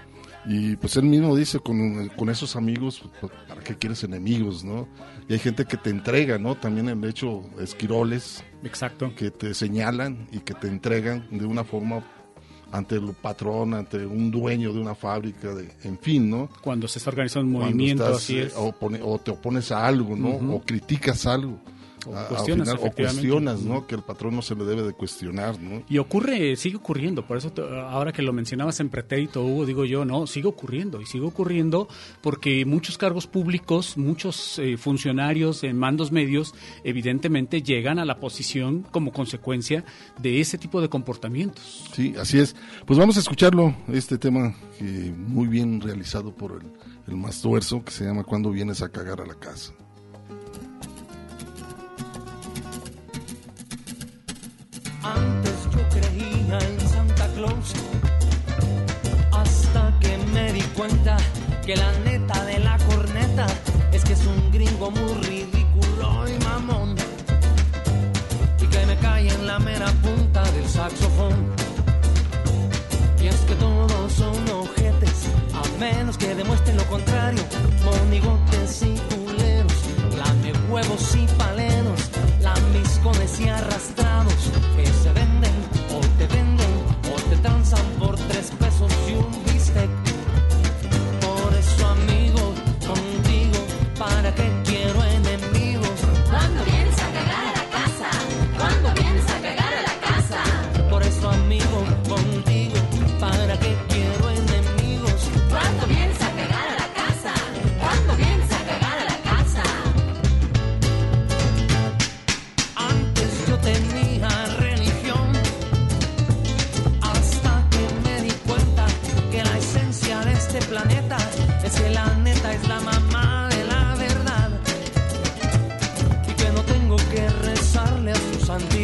[0.44, 4.88] Y pues él mismo dice, con, con esos amigos, pues, ¿para qué quieres enemigos, no?
[5.28, 6.56] Y hay gente que te entrega, ¿no?
[6.56, 8.42] También el hecho, esquiroles.
[8.64, 9.12] Exacto.
[9.16, 12.04] Que te señalan y que te entregan de una forma
[12.72, 16.48] ante el patrón, ante un dueño de una fábrica, de, en fin, ¿no?
[16.62, 18.54] Cuando se está organizando un movimiento, estás, así eh, es.
[18.56, 20.30] O, pone- o te opones a algo, ¿no?
[20.54, 21.60] O criticas algo.
[22.06, 23.20] O A- al cuestionas, final, o efectivamente.
[23.28, 23.86] cuestionas, ¿no?
[23.86, 25.82] Que el patrón no se le debe de cuestionar, ¿no?
[25.88, 29.84] Y ocurre, sigue ocurriendo, por eso te- ahora que lo mencionabas en pretérito, Hugo, digo
[29.84, 31.88] yo, no, sigue ocurriendo, y sigue ocurriendo
[32.20, 36.54] porque muchos cargos públicos, muchos eh, funcionarios en mandos medios,
[36.84, 39.84] evidentemente llegan a la posición como consecuencia
[40.20, 41.84] de ese tipo de comportamientos.
[41.94, 42.56] Sí, así es.
[42.86, 44.84] Pues vamos a escucharlo, este tema que
[45.16, 46.68] muy bien realizado por el,
[47.06, 49.72] el Mastuerzo, que se llama Cuando vienes a cagar a la casa.
[55.04, 57.72] Antes yo creía en Santa Claus
[59.32, 61.16] hasta que me di cuenta
[61.66, 63.46] que la neta de la corneta
[63.92, 66.94] es que es un gringo muy ridículo y mamón
[68.60, 71.52] y que me cae en la mera punta del saxofón.
[73.20, 77.42] Y es que todos son ojetes, a menos que demuestren lo contrario.
[77.84, 79.72] Monigotes y culeros,
[80.16, 82.10] lame huevos y paleros,
[82.40, 84.50] lambiscones y arrastrados,
[87.72, 88.61] transan por tres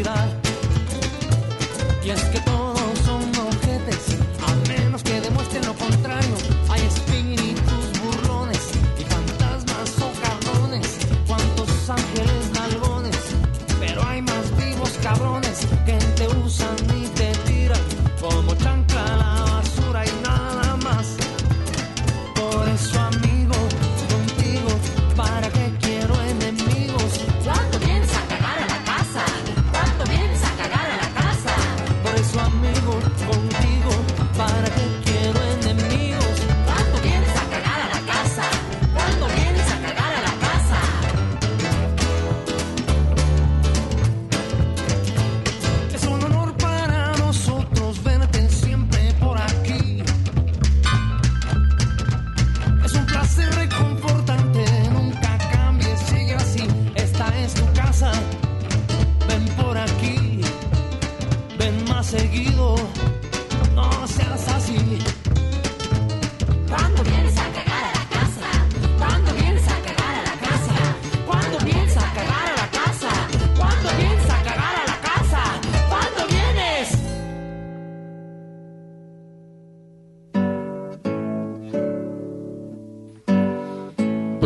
[0.02, 0.27] realidad.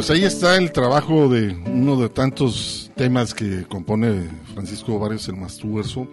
[0.03, 5.37] Pues ahí está el trabajo de uno de tantos temas que compone Francisco Varios el
[5.37, 6.09] Mastuerzo,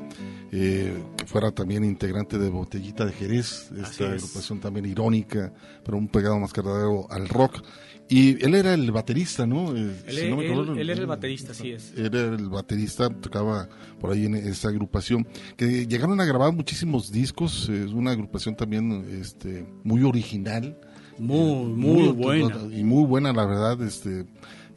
[0.51, 5.51] eh, que fuera también integrante de Botellita de Jerez, esta agrupación también irónica,
[5.83, 7.63] pero un pegado más cargadero al rock.
[8.07, 9.75] Y él era el baterista, ¿no?
[9.75, 11.91] Eh, Él, si no me él- equivoco, él era el baterista, sí es.
[11.97, 17.67] era el baterista, tocaba por ahí en esa agrupación, que llegaron a grabar muchísimos discos,
[17.69, 20.77] es una agrupación también este, muy original.
[21.19, 21.37] Muy,
[21.71, 22.57] Eh, muy buena.
[22.71, 24.25] Y muy buena, la verdad, este,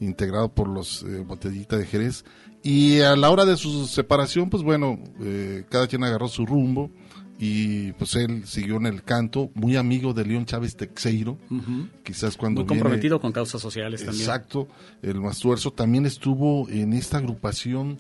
[0.01, 2.25] integrado por los eh, Botellita de Jerez.
[2.63, 6.91] Y a la hora de su separación, pues bueno, eh, cada quien agarró su rumbo
[7.39, 11.89] y pues él siguió en el canto, muy amigo de León Chávez Texeiro, Ujú.
[12.05, 14.21] quizás cuando Muy viene- comprometido con causas sociales también.
[14.23, 14.69] Exacto,
[15.03, 17.99] el Mastuerzo también estuvo en esta agrupación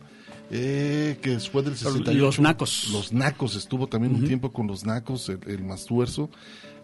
[0.55, 2.19] eh, que después del 68.
[2.21, 2.91] Los Nacos.
[2.93, 4.27] Los Nacos, estuvo también un Ujú.
[4.29, 6.29] tiempo con los Nacos, el, el Mastuerzo,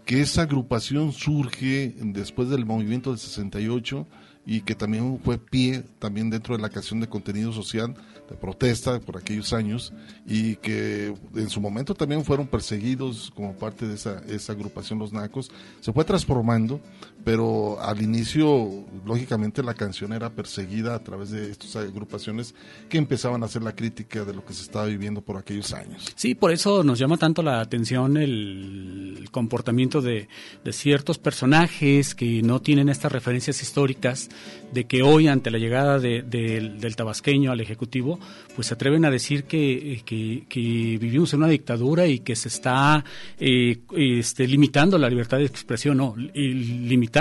[0.08, 4.06] que esa agrupación surge después del movimiento del 68
[4.46, 7.94] y que también fue pie también dentro de la canción de contenido social
[8.26, 9.92] de protesta por aquellos años
[10.26, 15.12] y que en su momento también fueron perseguidos como parte de esa, esa agrupación Los
[15.12, 15.50] Nacos.
[15.82, 16.80] Se fue transformando,
[17.24, 22.54] pero al inicio, lógicamente, la canción era perseguida a través de estas agrupaciones
[22.88, 26.12] que empezaban a hacer la crítica de lo que se estaba viviendo por aquellos años.
[26.14, 30.28] Sí, por eso nos llama tanto la atención el, comportamiento de,
[30.70, 34.28] ciertos personajes que no tienen estas referencias históricas,
[34.72, 38.18] de que hoy ante la llegada de- del- tabasqueño al Ejecutivo,
[38.56, 43.04] pues se atreven a decir que, eh, vivimos en una dictadura y que se está
[43.38, 45.98] eh, este, limitando la libertad de expresión.
[45.98, 46.54] No, y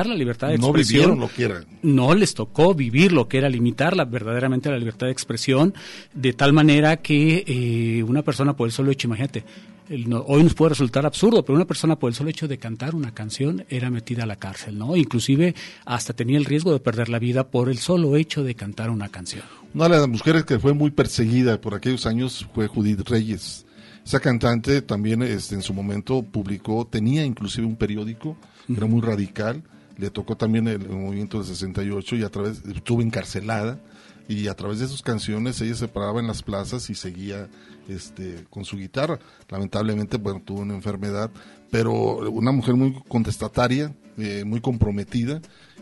[0.03, 1.63] limitar la libertad de No expresión vivieron lo que era.
[1.83, 5.73] no les tocó vivir lo que era limitar la, verdaderamente la libertad de expresión,
[6.13, 9.43] de tal manera que eh, una persona por el solo hecho, imagínate,
[9.89, 12.57] el no- hoy nos puede resultar absurdo, pero una persona por el solo hecho de
[12.57, 14.95] cantar una canción era metida a la cárcel, ¿no?
[14.97, 15.55] Inclusive
[15.85, 19.07] hasta tenía el riesgo de perder la vida por el solo hecho de cantar una
[19.09, 19.43] canción.
[19.73, 23.65] Una de las mujeres que fue muy perseguida por aquellos años fue Judith Reyes.
[24.05, 28.37] Esa cantante también este, en su momento publicó, tenía inclusive un periódico,
[28.73, 29.63] era muy radical,
[29.97, 33.79] le tocó también el, el movimiento del 68 y a través, estuvo encarcelada
[34.27, 37.47] y a través de sus canciones ella se paraba en las plazas y seguía
[37.87, 39.19] este, con su guitarra.
[39.49, 41.31] Lamentablemente, bueno, tuvo una enfermedad,
[41.71, 45.41] pero una mujer muy contestataria, eh, muy comprometida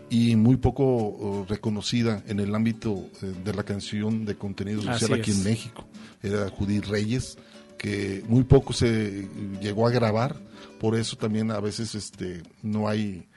[0.10, 5.14] y muy poco oh, reconocida en el ámbito eh, de la canción de contenido social
[5.14, 5.38] Así aquí es.
[5.38, 5.86] en México.
[6.22, 7.38] Era Judith Reyes,
[7.78, 9.28] que muy poco se
[9.62, 10.36] llegó a grabar,
[10.80, 13.28] por eso también a veces este no hay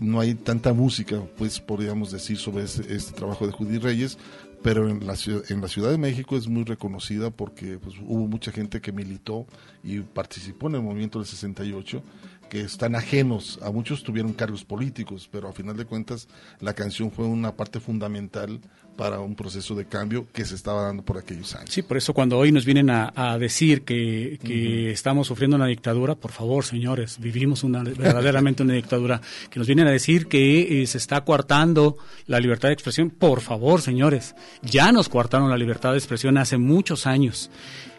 [0.00, 4.18] no hay tanta música, pues podríamos decir sobre este, este trabajo de Judith Reyes,
[4.62, 8.26] pero en la, ciudad, en la Ciudad de México es muy reconocida porque pues, hubo
[8.28, 9.46] mucha gente que militó
[9.82, 12.02] y participó en el movimiento del 68
[12.48, 16.28] que están ajenos, a muchos tuvieron cargos políticos, pero a final de cuentas
[16.60, 18.60] la canción fue una parte fundamental
[18.96, 21.70] para un proceso de cambio que se estaba dando por aquellos años.
[21.70, 25.66] Sí, por eso cuando hoy nos vienen a, a decir que, que estamos sufriendo una
[25.66, 29.20] dictadura, por favor, señores, vivimos una verdaderamente una dictadura,
[29.50, 31.96] que nos vienen a decir que eh, se está coartando
[32.26, 36.58] la libertad de expresión, por favor, señores, ya nos coartaron la libertad de expresión hace
[36.58, 37.50] muchos años.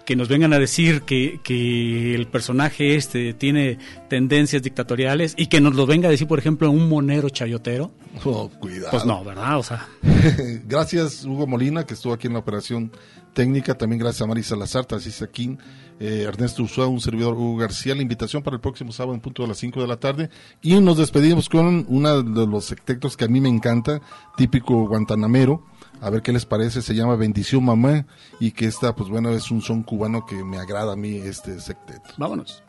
[0.05, 3.77] Que nos vengan a decir que, que el personaje este tiene
[4.09, 7.91] tendencias dictatoriales y que nos lo venga a decir, por ejemplo, un monero chayotero.
[8.25, 8.91] Oh, cuidado.
[8.91, 9.57] Pues no, ¿verdad?
[9.57, 9.87] O sea,
[10.67, 12.91] gracias Hugo Molina, que estuvo aquí en la operación
[13.33, 13.75] técnica.
[13.75, 15.57] También gracias a Mari Salazar, Tarcís Aquín,
[15.99, 17.95] eh, Ernesto Ursúa, un servidor Hugo García.
[17.95, 20.29] La invitación para el próximo sábado en punto de las 5 de la tarde.
[20.61, 24.01] Y nos despedimos con uno de los textos que a mí me encanta,
[24.35, 25.65] típico guantanamero.
[26.01, 28.05] A ver qué les parece, se llama Bendición Mamá
[28.39, 31.59] y que esta, pues bueno, es un son cubano que me agrada a mí este
[31.61, 32.09] secteto.
[32.17, 32.61] Vámonos.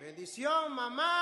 [0.00, 1.21] Bendición, mamá.